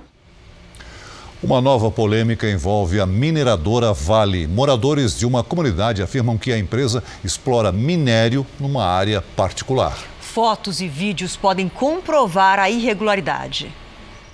Uma 1.42 1.60
nova 1.60 1.90
polêmica 1.90 2.50
envolve 2.50 2.98
a 3.00 3.06
mineradora 3.06 3.92
Vale. 3.92 4.46
Moradores 4.46 5.18
de 5.18 5.26
uma 5.26 5.44
comunidade 5.44 6.02
afirmam 6.02 6.36
que 6.36 6.52
a 6.52 6.58
empresa 6.58 7.02
explora 7.22 7.70
minério 7.70 8.46
numa 8.58 8.84
área 8.84 9.22
particular. 9.36 9.96
Fotos 10.20 10.80
e 10.80 10.88
vídeos 10.88 11.36
podem 11.36 11.68
comprovar 11.68 12.58
a 12.58 12.68
irregularidade. 12.70 13.72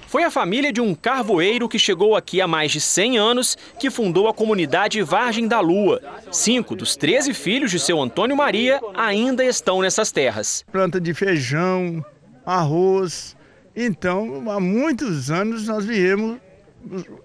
Foi 0.06 0.24
a 0.24 0.30
família 0.30 0.72
de 0.72 0.80
um 0.80 0.94
carvoeiro 0.94 1.68
que 1.68 1.78
chegou 1.78 2.14
aqui 2.14 2.40
há 2.40 2.46
mais 2.46 2.70
de 2.70 2.80
100 2.80 3.18
anos 3.18 3.56
que 3.78 3.90
fundou 3.90 4.28
a 4.28 4.34
comunidade 4.34 5.00
Vargem 5.02 5.48
da 5.48 5.58
Lua. 5.58 6.00
Cinco 6.30 6.76
dos 6.76 6.96
13 6.96 7.32
filhos 7.32 7.70
de 7.70 7.78
seu 7.78 8.00
Antônio 8.00 8.36
Maria 8.36 8.80
ainda 8.94 9.44
estão 9.44 9.80
nessas 9.80 10.12
terras. 10.12 10.64
Planta 10.70 11.00
de 11.00 11.14
feijão, 11.14 12.04
arroz. 12.44 13.34
Então, 13.74 14.50
há 14.50 14.60
muitos 14.60 15.30
anos 15.30 15.66
nós 15.66 15.84
viemos 15.84 16.38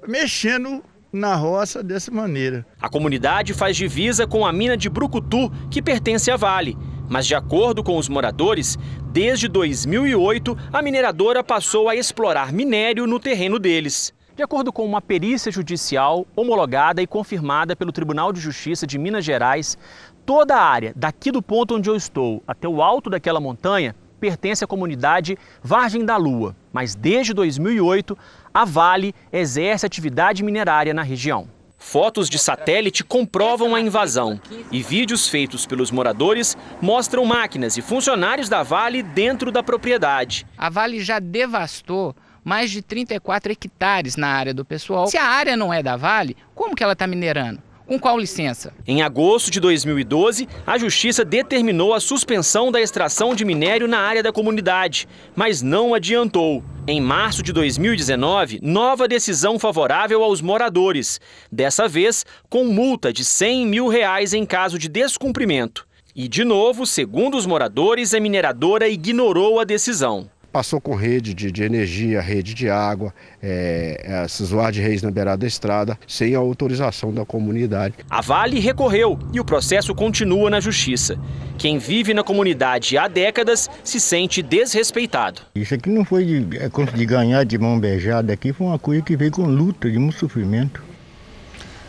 mexendo 0.07 0.83
na 1.11 1.35
roça 1.35 1.83
dessa 1.83 2.11
maneira. 2.11 2.65
A 2.81 2.89
comunidade 2.89 3.53
faz 3.53 3.75
divisa 3.75 4.25
com 4.25 4.45
a 4.45 4.53
mina 4.53 4.77
de 4.77 4.89
Brucutu, 4.89 5.51
que 5.69 5.81
pertence 5.81 6.31
à 6.31 6.37
Vale. 6.37 6.77
Mas, 7.09 7.25
de 7.25 7.35
acordo 7.35 7.83
com 7.83 7.97
os 7.97 8.07
moradores, 8.07 8.77
desde 9.11 9.47
2008 9.47 10.57
a 10.71 10.81
mineradora 10.81 11.43
passou 11.43 11.89
a 11.89 11.95
explorar 11.95 12.51
minério 12.51 13.07
no 13.07 13.19
terreno 13.19 13.59
deles. 13.59 14.13
De 14.35 14.43
acordo 14.43 14.71
com 14.71 14.85
uma 14.85 15.01
perícia 15.01 15.51
judicial 15.51 16.27
homologada 16.35 17.01
e 17.01 17.07
confirmada 17.07 17.75
pelo 17.75 17.91
Tribunal 17.91 18.31
de 18.31 18.39
Justiça 18.39 18.85
de 18.85 18.97
Minas 18.97 19.25
Gerais, 19.25 19.77
toda 20.25 20.55
a 20.55 20.63
área, 20.63 20.93
daqui 20.95 21.31
do 21.31 21.41
ponto 21.41 21.75
onde 21.75 21.89
eu 21.89 21.95
estou 21.95 22.43
até 22.45 22.67
o 22.67 22.81
alto 22.81 23.09
daquela 23.09 23.39
montanha, 23.39 23.95
pertence 24.19 24.63
à 24.63 24.67
comunidade 24.67 25.37
Vargem 25.61 26.05
da 26.05 26.17
Lua. 26.17 26.55
Mas 26.73 26.95
desde 26.95 27.33
2008, 27.33 28.17
a 28.53 28.65
Vale 28.65 29.13
exerce 29.31 29.85
atividade 29.85 30.43
minerária 30.43 30.93
na 30.93 31.01
região. 31.01 31.47
Fotos 31.77 32.29
de 32.29 32.39
satélite 32.39 33.03
comprovam 33.03 33.75
a 33.75 33.79
invasão 33.79 34.41
e 34.71 34.81
vídeos 34.81 35.29
feitos 35.29 35.65
pelos 35.65 35.91
moradores 35.91 36.57
mostram 36.81 37.23
máquinas 37.23 37.77
e 37.77 37.81
funcionários 37.81 38.49
da 38.49 38.63
Vale 38.63 39.03
dentro 39.03 39.51
da 39.51 39.61
propriedade. 39.61 40.45
A 40.57 40.69
Vale 40.69 40.99
já 40.99 41.19
devastou 41.19 42.15
mais 42.43 42.71
de 42.71 42.81
34 42.81 43.51
hectares 43.51 44.15
na 44.15 44.29
área 44.29 44.53
do 44.53 44.65
pessoal. 44.65 45.07
Se 45.07 45.17
a 45.17 45.25
área 45.25 45.55
não 45.55 45.73
é 45.73 45.83
da 45.83 45.95
Vale, 45.95 46.35
como 46.55 46.75
que 46.75 46.83
ela 46.83 46.93
está 46.93 47.05
minerando? 47.05 47.61
Com 47.87 47.97
qual 47.97 48.19
licença? 48.19 48.73
Em 48.85 49.01
agosto 49.01 49.49
de 49.49 49.61
2012, 49.61 50.45
a 50.65 50.77
Justiça 50.77 51.23
determinou 51.23 51.93
a 51.93 52.01
suspensão 52.01 52.69
da 52.69 52.81
extração 52.81 53.33
de 53.33 53.45
minério 53.45 53.87
na 53.87 53.99
área 53.99 54.21
da 54.21 54.33
comunidade, 54.33 55.07
mas 55.33 55.61
não 55.61 55.93
adiantou. 55.93 56.61
Em 56.85 56.99
março 56.99 57.41
de 57.41 57.53
2019, 57.53 58.59
nova 58.61 59.07
decisão 59.07 59.57
favorável 59.57 60.21
aos 60.21 60.41
moradores, 60.41 61.21
dessa 61.49 61.87
vez 61.87 62.25
com 62.49 62.65
multa 62.65 63.13
de 63.13 63.23
100 63.23 63.65
mil 63.65 63.87
reais 63.87 64.33
em 64.33 64.45
caso 64.45 64.77
de 64.77 64.89
descumprimento. 64.89 65.87
E, 66.13 66.27
de 66.27 66.43
novo, 66.43 66.85
segundo 66.85 67.37
os 67.37 67.45
moradores, 67.45 68.13
a 68.13 68.19
mineradora 68.19 68.89
ignorou 68.89 69.61
a 69.61 69.63
decisão 69.63 70.29
passou 70.51 70.81
com 70.81 70.95
rede 70.95 71.33
de, 71.33 71.51
de 71.51 71.63
energia, 71.63 72.21
rede 72.21 72.53
de 72.53 72.69
água, 72.69 73.13
é, 73.41 74.23
esses 74.25 74.49
de 74.71 74.81
reis 74.81 75.01
na 75.01 75.11
beirada 75.11 75.37
da 75.37 75.47
estrada, 75.47 75.97
sem 76.07 76.35
a 76.35 76.39
autorização 76.39 77.13
da 77.13 77.25
comunidade. 77.25 77.95
A 78.09 78.21
Vale 78.21 78.59
recorreu 78.59 79.19
e 79.33 79.39
o 79.39 79.45
processo 79.45 79.93
continua 79.93 80.49
na 80.49 80.59
justiça. 80.59 81.17
Quem 81.57 81.77
vive 81.77 82.13
na 82.13 82.23
comunidade 82.23 82.97
há 82.97 83.07
décadas 83.07 83.69
se 83.83 83.99
sente 83.99 84.41
desrespeitado. 84.41 85.41
Isso 85.55 85.73
aqui 85.73 85.89
não 85.89 86.05
foi 86.05 86.25
de, 86.25 86.57
é, 86.57 86.69
de 86.69 87.05
ganhar 87.05 87.43
de 87.43 87.57
mão 87.57 87.79
beijada, 87.79 88.33
aqui 88.33 88.53
foi 88.53 88.67
uma 88.67 88.79
coisa 88.79 89.01
que 89.01 89.15
veio 89.15 89.31
com 89.31 89.45
luta, 89.45 89.89
de 89.89 89.97
muito 89.97 90.19
sofrimento. 90.19 90.83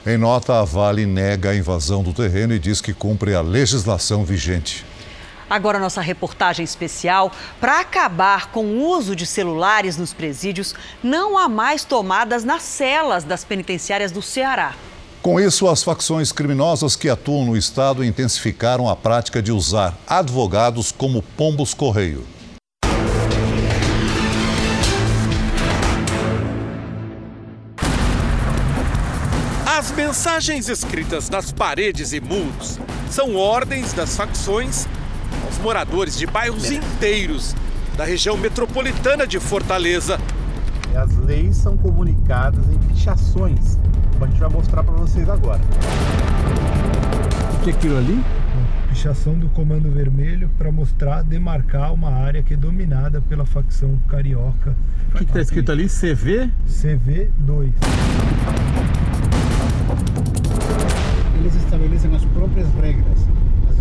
Em 0.06 0.16
nota, 0.16 0.60
a 0.60 0.64
Vale 0.64 1.04
nega 1.04 1.50
a 1.50 1.56
invasão 1.56 2.02
do 2.02 2.12
terreno 2.12 2.54
e 2.54 2.58
diz 2.58 2.80
que 2.80 2.94
cumpre 2.94 3.34
a 3.34 3.42
legislação 3.42 4.24
vigente. 4.24 4.84
Agora, 5.50 5.78
nossa 5.78 6.00
reportagem 6.00 6.64
especial. 6.64 7.32
Para 7.60 7.80
acabar 7.80 8.50
com 8.50 8.64
o 8.64 8.88
uso 8.88 9.16
de 9.16 9.24
celulares 9.24 9.96
nos 9.96 10.12
presídios, 10.12 10.74
não 11.02 11.38
há 11.38 11.48
mais 11.48 11.84
tomadas 11.84 12.44
nas 12.44 12.62
celas 12.62 13.24
das 13.24 13.44
penitenciárias 13.44 14.12
do 14.12 14.20
Ceará. 14.20 14.74
Com 15.22 15.40
isso, 15.40 15.68
as 15.68 15.82
facções 15.82 16.30
criminosas 16.30 16.94
que 16.94 17.08
atuam 17.08 17.44
no 17.44 17.56
estado 17.56 18.04
intensificaram 18.04 18.88
a 18.88 18.94
prática 18.94 19.42
de 19.42 19.50
usar 19.50 19.96
advogados 20.06 20.92
como 20.92 21.22
pombos 21.22 21.74
correio. 21.74 22.24
As 29.66 29.90
mensagens 29.92 30.68
escritas 30.68 31.28
nas 31.30 31.50
paredes 31.52 32.12
e 32.12 32.20
muros 32.20 32.78
são 33.10 33.36
ordens 33.36 33.92
das 33.92 34.16
facções 34.16 34.86
aos 35.48 35.58
moradores 35.58 36.16
de 36.18 36.26
bairros 36.26 36.70
inteiros 36.70 37.56
da 37.96 38.04
região 38.04 38.36
metropolitana 38.36 39.26
de 39.26 39.40
Fortaleza. 39.40 40.20
As 40.94 41.16
leis 41.16 41.56
são 41.56 41.74
comunicadas 41.74 42.64
em 42.70 42.78
fichações, 42.94 43.78
como 44.12 44.26
a 44.26 44.28
gente 44.28 44.40
vai 44.40 44.50
mostrar 44.50 44.84
para 44.84 44.94
vocês 44.94 45.26
agora. 45.28 45.60
O 47.54 47.64
que 47.64 47.70
é 47.70 47.72
aquilo 47.72 47.96
ali? 47.96 48.22
Fichação 48.90 49.38
do 49.38 49.48
Comando 49.48 49.90
Vermelho 49.90 50.50
para 50.58 50.70
mostrar, 50.70 51.22
demarcar 51.22 51.94
uma 51.94 52.10
área 52.10 52.42
que 52.42 52.52
é 52.52 52.56
dominada 52.56 53.22
pela 53.22 53.46
facção 53.46 53.98
carioca. 54.06 54.76
O 55.14 55.16
que 55.16 55.24
está 55.24 55.40
escrito 55.40 55.72
ali? 55.72 55.88
CV? 55.88 56.50
CV2. 56.68 57.72
Eles 61.38 61.54
estabelecem 61.54 62.14
as 62.14 62.24
próprias 62.26 62.66
regras, 62.74 63.06
as 63.12 63.27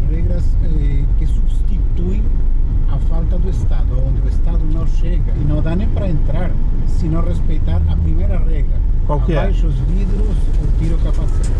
regras 0.09 0.43
eh, 0.63 1.03
que 1.17 1.25
substituem 1.25 2.23
a 2.89 2.97
falta 3.09 3.37
do 3.37 3.49
Estado, 3.49 3.87
onde 4.05 4.21
o 4.21 4.29
Estado 4.29 4.63
não 4.71 4.87
chega 4.87 5.31
e 5.35 5.43
não 5.43 5.61
dá 5.61 5.75
nem 5.75 5.87
para 5.89 6.07
entrar 6.07 6.51
se 6.87 7.07
não 7.07 7.21
respeitar 7.21 7.81
a 7.89 7.95
primeira 7.95 8.37
regra. 8.39 8.79
Qual 9.05 9.21
que 9.21 9.33
Abaixo 9.35 9.65
é? 9.65 9.69
os 9.69 9.75
vidros, 9.75 10.37
o 10.63 10.79
tiro 10.79 10.97
capacete. 10.97 11.51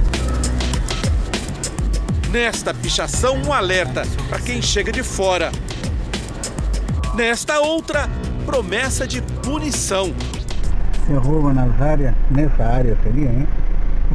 Nesta 2.32 2.74
pichação, 2.74 3.38
um 3.38 3.54
alerta 3.54 4.04
para 4.30 4.40
quem 4.40 4.62
chega 4.62 4.92
de 4.92 5.02
fora. 5.04 5.52
Nesta 7.16 7.60
outra, 7.62 8.10
promessa 8.46 9.08
de 9.08 9.22
punição. 9.22 10.14
Se 11.06 11.14
rouba 11.14 11.54
nas 11.54 11.82
áreas, 11.82 12.14
nessa 12.30 12.64
área 12.64 12.98
seria, 13.02 13.30
hein? 13.30 13.48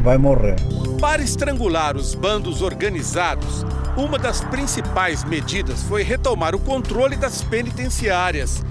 Vai 0.03 0.19
morrer. 0.19 0.57
Para 1.01 1.23
estrangular 1.23 1.97
os 1.97 2.15
bandos 2.15 2.61
organizados, 2.61 3.65
uma 3.97 4.19
das 4.19 4.41
principais 4.41 5.23
medidas 5.25 5.83
foi 5.85 6.03
retomar 6.03 6.55
o 6.55 6.59
controle 6.59 7.17
das 7.17 7.43
penitenciárias. 7.43 8.65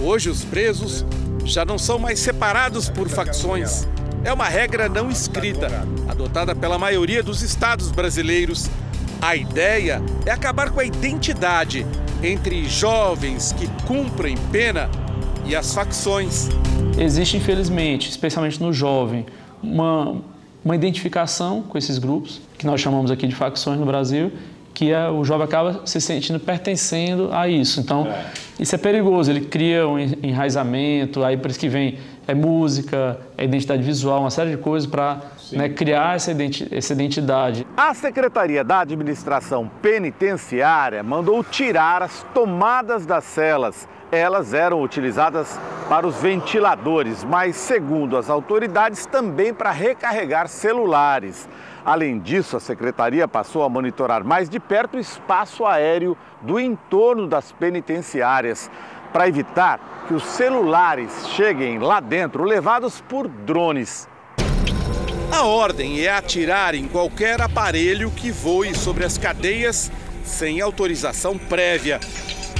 Hoje, 0.00 0.30
os 0.30 0.44
presos 0.44 1.04
já 1.44 1.64
não 1.64 1.78
são 1.78 1.98
mais 1.98 2.20
separados 2.20 2.88
por 2.88 3.08
facções. 3.08 3.86
É 4.24 4.32
uma 4.32 4.48
regra 4.48 4.88
não 4.88 5.10
escrita, 5.10 5.68
adotada 6.08 6.54
pela 6.54 6.78
maioria 6.78 7.22
dos 7.22 7.42
estados 7.42 7.90
brasileiros. 7.90 8.68
A 9.20 9.34
ideia 9.34 10.02
é 10.24 10.30
acabar 10.30 10.70
com 10.70 10.80
a 10.80 10.84
identidade 10.84 11.86
entre 12.22 12.68
jovens 12.68 13.52
que 13.52 13.68
cumprem 13.86 14.36
pena 14.52 14.90
e 15.44 15.54
as 15.54 15.72
facções. 15.72 16.48
Existe, 16.98 17.36
infelizmente, 17.36 18.10
especialmente 18.10 18.60
no 18.60 18.72
jovem, 18.72 19.24
uma, 19.62 20.20
uma 20.66 20.74
identificação 20.74 21.62
com 21.62 21.78
esses 21.78 21.96
grupos, 21.96 22.42
que 22.58 22.66
nós 22.66 22.80
chamamos 22.80 23.12
aqui 23.12 23.28
de 23.28 23.36
facções 23.36 23.78
no 23.78 23.86
Brasil, 23.86 24.32
que 24.74 24.90
é, 24.90 25.08
o 25.08 25.24
jovem 25.24 25.44
acaba 25.44 25.82
se 25.86 26.00
sentindo 26.00 26.40
pertencendo 26.40 27.30
a 27.32 27.48
isso. 27.48 27.78
Então, 27.78 28.08
é. 28.08 28.32
isso 28.58 28.74
é 28.74 28.78
perigoso, 28.78 29.30
ele 29.30 29.42
cria 29.42 29.86
um 29.86 29.96
enraizamento, 29.96 31.22
aí 31.22 31.36
por 31.36 31.52
isso 31.52 31.60
que 31.60 31.68
vem 31.68 32.00
é 32.26 32.34
música, 32.34 33.16
é 33.38 33.44
identidade 33.44 33.80
visual, 33.80 34.22
uma 34.22 34.30
série 34.30 34.50
de 34.50 34.56
coisas 34.56 34.90
para 34.90 35.20
né, 35.52 35.68
criar 35.68 36.16
essa, 36.16 36.32
identi 36.32 36.66
essa 36.72 36.92
identidade. 36.92 37.64
A 37.76 37.94
Secretaria 37.94 38.64
da 38.64 38.80
Administração 38.80 39.70
Penitenciária 39.80 41.00
mandou 41.04 41.44
tirar 41.44 42.02
as 42.02 42.26
tomadas 42.34 43.06
das 43.06 43.22
celas. 43.22 43.88
Elas 44.10 44.54
eram 44.54 44.82
utilizadas 44.82 45.58
para 45.88 46.06
os 46.06 46.16
ventiladores, 46.16 47.24
mas, 47.24 47.56
segundo 47.56 48.16
as 48.16 48.30
autoridades, 48.30 49.06
também 49.06 49.52
para 49.52 49.70
recarregar 49.70 50.48
celulares. 50.48 51.48
Além 51.84 52.18
disso, 52.18 52.56
a 52.56 52.60
secretaria 52.60 53.28
passou 53.28 53.62
a 53.62 53.68
monitorar 53.68 54.24
mais 54.24 54.48
de 54.48 54.58
perto 54.58 54.96
o 54.96 55.00
espaço 55.00 55.64
aéreo 55.64 56.16
do 56.40 56.58
entorno 56.58 57.26
das 57.26 57.52
penitenciárias 57.52 58.70
para 59.12 59.28
evitar 59.28 59.80
que 60.06 60.14
os 60.14 60.24
celulares 60.24 61.28
cheguem 61.28 61.78
lá 61.78 62.00
dentro 62.00 62.44
levados 62.44 63.00
por 63.00 63.28
drones. 63.28 64.08
A 65.32 65.42
ordem 65.42 66.00
é 66.04 66.10
atirar 66.10 66.74
em 66.74 66.86
qualquer 66.86 67.40
aparelho 67.40 68.10
que 68.10 68.30
voe 68.30 68.74
sobre 68.74 69.04
as 69.04 69.18
cadeias 69.18 69.90
sem 70.24 70.60
autorização 70.60 71.36
prévia. 71.38 72.00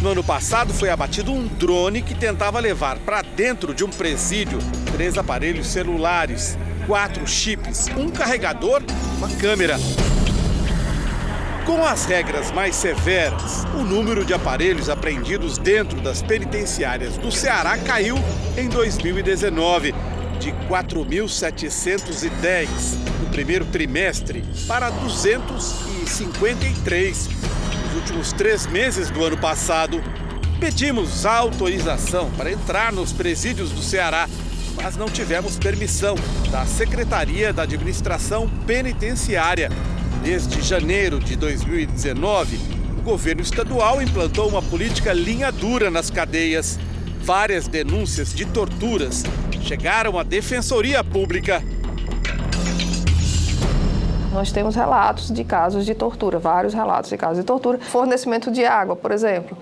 No 0.03 0.11
ano 0.11 0.23
passado 0.23 0.75
foi 0.75 0.91
abatido 0.91 1.33
um 1.33 1.47
drone 1.47 2.03
que 2.03 2.15
tentava 2.15 2.61
levar 2.61 2.99
para 2.99 3.23
dentro 3.23 3.73
de 3.75 3.83
um 3.83 3.89
presídio 3.89 4.59
três 4.93 5.17
aparelhos 5.17 5.69
celulares, 5.69 6.59
quatro 6.87 7.27
chips, 7.27 7.89
um 7.97 8.11
carregador, 8.11 8.83
uma 9.17 9.31
câmera. 9.37 9.79
Com 11.65 11.83
as 11.85 12.05
regras 12.05 12.53
mais 12.53 12.77
severas, 12.77 13.65
o 13.75 13.79
número 13.79 14.23
de 14.25 14.35
aparelhos 14.35 14.89
apreendidos 14.89 15.59
dentro 15.59 16.01
das 16.01 16.23
penitenciárias 16.23 17.17
do 17.17 17.33
Ceará 17.33 17.77
caiu 17.79 18.15
em 18.57 18.69
2019, 18.69 19.93
de 20.39 20.53
4.710 20.69 22.69
no 23.21 23.27
primeiro 23.31 23.65
trimestre 23.65 24.45
para 24.69 24.91
253 24.91 27.29
nos 27.29 27.56
últimos 27.97 28.33
três 28.33 28.67
meses 28.67 29.11
do 29.11 29.25
ano 29.25 29.37
passado. 29.39 30.03
Pedimos 30.61 31.25
autorização 31.25 32.31
para 32.33 32.53
entrar 32.53 32.93
nos 32.93 33.13
presídios 33.13 33.71
do 33.71 33.83
Ceará, 33.83 34.29
mas 34.83 34.97
não 34.97 35.09
tivemos 35.09 35.59
permissão 35.59 36.15
da 36.51 36.65
Secretaria 36.67 37.53
da 37.53 37.63
Administração 37.63 38.49
Penitenciária. 38.67 39.71
Desde 40.23 40.61
janeiro 40.61 41.19
de 41.19 41.37
2019, 41.37 42.59
o 42.99 43.03
governo 43.03 43.43
estadual 43.43 44.03
implantou 44.03 44.49
uma 44.49 44.63
política 44.63 45.13
linha 45.13 45.51
dura 45.51 45.91
nas 45.91 46.11
cadeias. 46.11 46.79
Várias 47.23 47.67
denúncias 47.67 48.33
de 48.33 48.45
torturas 48.45 49.25
chegaram 49.63 50.19
à 50.19 50.23
Defensoria 50.23 51.03
Pública. 51.03 51.63
Nós 54.37 54.53
temos 54.53 54.76
relatos 54.76 55.32
de 55.32 55.43
casos 55.45 55.87
de 55.87 55.95
tortura, 55.95 56.39
vários 56.39 56.74
relatos 56.74 57.09
de 57.09 57.16
casos 57.16 57.39
de 57.39 57.43
tortura. 57.43 57.78
Fornecimento 57.78 58.51
de 58.51 58.66
água, 58.66 58.95
por 58.95 59.11
exemplo. 59.11 59.57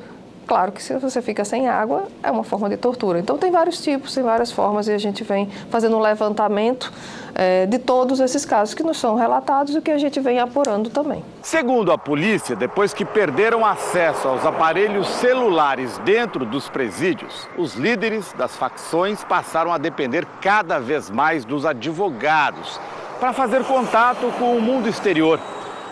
Claro 0.49 0.73
que 0.73 0.83
se 0.83 0.99
você 0.99 1.23
fica 1.23 1.45
sem 1.45 1.69
água, 1.69 2.09
é 2.21 2.29
uma 2.29 2.43
forma 2.43 2.69
de 2.69 2.77
tortura. 2.77 3.21
Então, 3.21 3.39
tem 3.39 3.53
vários 3.53 3.81
tipos, 3.81 4.13
tem 4.13 4.25
várias 4.25 4.51
formas, 4.51 4.89
e 4.89 4.93
a 4.93 4.99
gente 4.99 5.23
vem 5.23 5.49
fazendo 5.71 5.97
um 5.97 6.01
levantamento 6.01 6.93
é, 7.37 7.67
de 7.67 7.79
todos 7.79 8.19
esses 8.19 8.45
casos 8.45 8.75
que 8.75 8.83
nos 8.83 8.99
são 8.99 9.15
relatados 9.15 9.77
e 9.77 9.81
que 9.81 9.93
a 9.93 9.97
gente 9.97 10.19
vem 10.19 10.41
apurando 10.41 10.91
também. 10.91 11.25
Segundo 11.41 11.93
a 11.93 11.97
polícia, 11.97 12.57
depois 12.57 12.93
que 12.93 13.05
perderam 13.05 13.65
acesso 13.65 14.27
aos 14.27 14.45
aparelhos 14.45 15.07
celulares 15.07 15.99
dentro 15.99 16.45
dos 16.45 16.69
presídios, 16.69 17.49
os 17.57 17.75
líderes 17.75 18.33
das 18.33 18.57
facções 18.57 19.23
passaram 19.23 19.73
a 19.73 19.79
depender 19.79 20.27
cada 20.43 20.81
vez 20.81 21.11
mais 21.11 21.45
dos 21.45 21.65
advogados 21.65 22.81
para 23.25 23.33
fazer 23.33 23.65
contato 23.65 24.31
com 24.39 24.55
o 24.55 24.61
mundo 24.61 24.87
exterior. 24.87 25.41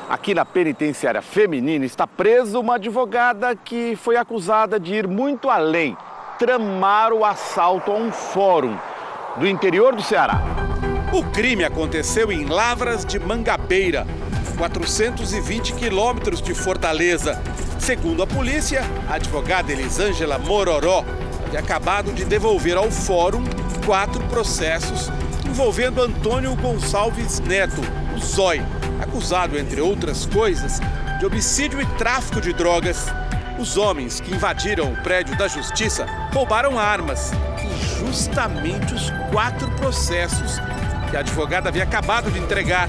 Aqui 0.06 0.34
na 0.34 0.44
penitenciária 0.44 1.22
feminina 1.22 1.82
está 1.86 2.06
presa 2.06 2.60
uma 2.60 2.74
advogada 2.74 3.56
que 3.56 3.96
foi 3.96 4.18
acusada 4.18 4.78
de 4.78 4.92
ir 4.96 5.08
muito 5.08 5.48
além, 5.48 5.96
tramar 6.38 7.10
o 7.10 7.24
assalto 7.24 7.90
a 7.90 7.94
um 7.94 8.12
fórum 8.12 8.76
do 9.38 9.46
interior 9.46 9.96
do 9.96 10.02
Ceará. 10.02 10.42
O 11.10 11.24
crime 11.30 11.64
aconteceu 11.64 12.30
em 12.30 12.44
Lavras 12.44 13.02
de 13.02 13.18
Mangabeira, 13.18 14.06
420 14.58 15.72
quilômetros 15.72 16.42
de 16.42 16.52
Fortaleza. 16.52 17.42
Segundo 17.78 18.22
a 18.22 18.26
polícia, 18.26 18.82
a 19.08 19.14
advogada 19.14 19.72
Elisângela 19.72 20.38
Mororó 20.38 21.02
havia 21.46 21.60
acabado 21.60 22.12
de 22.12 22.26
devolver 22.26 22.76
ao 22.76 22.90
fórum 22.90 23.42
quatro 23.86 24.22
processos 24.24 25.10
envolvendo 25.53 26.00
Antônio 26.00 26.57
Gonçalves 26.57 27.38
Neto, 27.40 27.82
o 28.16 28.18
Zói, 28.18 28.62
acusado, 29.03 29.59
entre 29.59 29.82
outras 29.82 30.24
coisas, 30.24 30.80
de 31.20 31.26
homicídio 31.26 31.78
e 31.78 31.84
tráfico 31.98 32.40
de 32.40 32.55
drogas. 32.55 33.05
Os 33.59 33.76
homens 33.76 34.18
que 34.18 34.34
invadiram 34.34 34.90
o 34.90 35.03
prédio 35.03 35.36
da 35.36 35.46
justiça 35.48 36.07
roubaram 36.32 36.78
armas 36.78 37.32
e 37.62 38.00
justamente 38.00 38.94
os 38.94 39.11
quatro 39.30 39.70
processos 39.72 40.59
que 41.11 41.18
a 41.18 41.20
advogada 41.20 41.68
havia 41.68 41.82
acabado 41.82 42.30
de 42.30 42.38
entregar. 42.38 42.88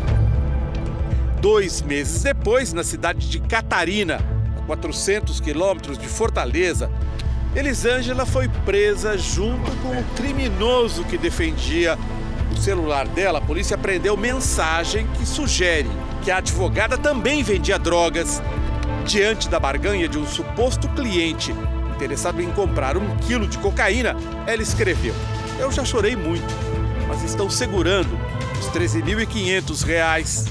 Dois 1.41 1.81
meses 1.81 2.23
depois, 2.23 2.71
na 2.71 2.85
cidade 2.85 3.29
de 3.29 3.41
Catarina, 3.41 4.21
a 4.57 4.65
400 4.67 5.41
quilômetros 5.41 5.97
de 5.97 6.07
Fortaleza, 6.07 6.89
Elisângela 7.53 8.25
foi 8.25 8.47
presa 8.65 9.17
junto 9.17 9.69
com 9.81 9.99
o 9.99 10.03
criminoso 10.15 11.03
que 11.03 11.17
defendia 11.17 11.99
o 12.53 12.61
celular 12.61 13.07
dela, 13.07 13.39
a 13.39 13.41
polícia 13.41 13.77
prendeu 13.77 14.15
mensagem 14.15 15.07
que 15.17 15.25
sugere 15.25 15.89
que 16.23 16.31
a 16.31 16.37
advogada 16.37 16.97
também 16.97 17.43
vendia 17.43 17.77
drogas. 17.77 18.41
Diante 19.05 19.49
da 19.49 19.59
barganha 19.59 20.07
de 20.07 20.17
um 20.17 20.25
suposto 20.25 20.87
cliente 20.89 21.53
interessado 21.93 22.41
em 22.41 22.49
comprar 22.51 22.95
um 22.95 23.17
quilo 23.17 23.47
de 23.47 23.57
cocaína, 23.57 24.15
ela 24.47 24.61
escreveu: 24.61 25.13
Eu 25.59 25.71
já 25.71 25.83
chorei 25.83 26.15
muito, 26.15 26.47
mas 27.07 27.23
estão 27.23 27.49
segurando 27.49 28.17
os 28.59 28.67
13.500 28.69 29.83
reais. 29.83 30.45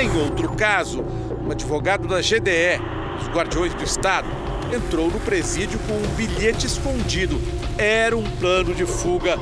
Em 0.00 0.10
outro 0.20 0.50
caso, 0.54 1.04
um 1.44 1.50
advogado 1.50 2.08
da 2.08 2.20
GDE, 2.20 2.80
os 3.20 3.28
Guardiões 3.28 3.74
do 3.74 3.84
Estado, 3.84 4.28
entrou 4.74 5.10
no 5.10 5.20
presídio 5.20 5.78
com 5.80 5.94
um 5.94 6.14
bilhete 6.14 6.66
escondido. 6.66 7.40
Era 7.76 8.16
um 8.16 8.22
plano 8.22 8.74
de 8.74 8.84
fuga. 8.86 9.36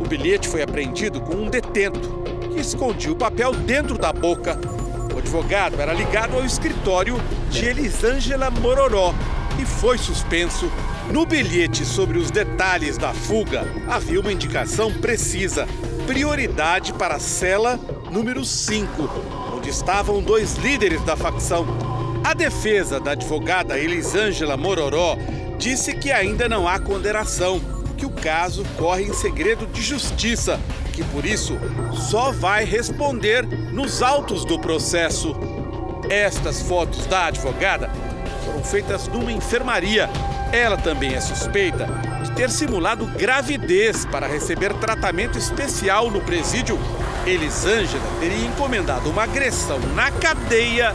O 0.00 0.06
bilhete 0.06 0.48
foi 0.48 0.62
apreendido 0.62 1.20
com 1.20 1.34
um 1.34 1.50
detento, 1.50 2.22
que 2.52 2.60
escondia 2.60 3.12
o 3.12 3.16
papel 3.16 3.52
dentro 3.52 3.98
da 3.98 4.12
boca. 4.12 4.58
O 5.14 5.18
advogado 5.18 5.80
era 5.80 5.92
ligado 5.92 6.36
ao 6.36 6.44
escritório 6.44 7.16
de 7.50 7.66
Elisângela 7.66 8.50
Mororó 8.50 9.14
e 9.60 9.64
foi 9.64 9.98
suspenso. 9.98 10.70
No 11.10 11.24
bilhete 11.24 11.84
sobre 11.84 12.18
os 12.18 12.30
detalhes 12.30 12.98
da 12.98 13.12
fuga 13.12 13.66
havia 13.88 14.20
uma 14.20 14.32
indicação 14.32 14.92
precisa: 14.92 15.66
prioridade 16.06 16.92
para 16.92 17.16
a 17.16 17.20
cela 17.20 17.78
número 18.10 18.44
5, 18.44 19.10
onde 19.56 19.70
estavam 19.70 20.22
dois 20.22 20.54
líderes 20.56 21.02
da 21.02 21.16
facção. 21.16 21.87
A 22.24 22.34
defesa 22.34 23.00
da 23.00 23.12
advogada 23.12 23.78
Elisângela 23.78 24.56
Mororó 24.56 25.16
disse 25.56 25.94
que 25.94 26.12
ainda 26.12 26.48
não 26.48 26.68
há 26.68 26.78
condenação, 26.78 27.60
que 27.96 28.06
o 28.06 28.10
caso 28.10 28.64
corre 28.76 29.04
em 29.04 29.12
segredo 29.12 29.66
de 29.66 29.82
justiça, 29.82 30.60
que 30.92 31.02
por 31.04 31.24
isso 31.24 31.58
só 32.10 32.30
vai 32.30 32.64
responder 32.64 33.46
nos 33.72 34.02
autos 34.02 34.44
do 34.44 34.58
processo. 34.58 35.34
Estas 36.10 36.62
fotos 36.62 37.06
da 37.06 37.26
advogada 37.26 37.90
foram 38.44 38.62
feitas 38.62 39.08
numa 39.08 39.32
enfermaria. 39.32 40.08
Ela 40.52 40.76
também 40.76 41.14
é 41.14 41.20
suspeita 41.20 41.86
de 42.22 42.30
ter 42.32 42.50
simulado 42.50 43.06
gravidez 43.06 44.06
para 44.06 44.26
receber 44.26 44.72
tratamento 44.74 45.36
especial 45.36 46.10
no 46.10 46.20
presídio. 46.20 46.78
Elisângela 47.26 48.02
teria 48.20 48.46
encomendado 48.46 49.10
uma 49.10 49.24
agressão 49.24 49.78
na 49.94 50.10
cadeia 50.10 50.94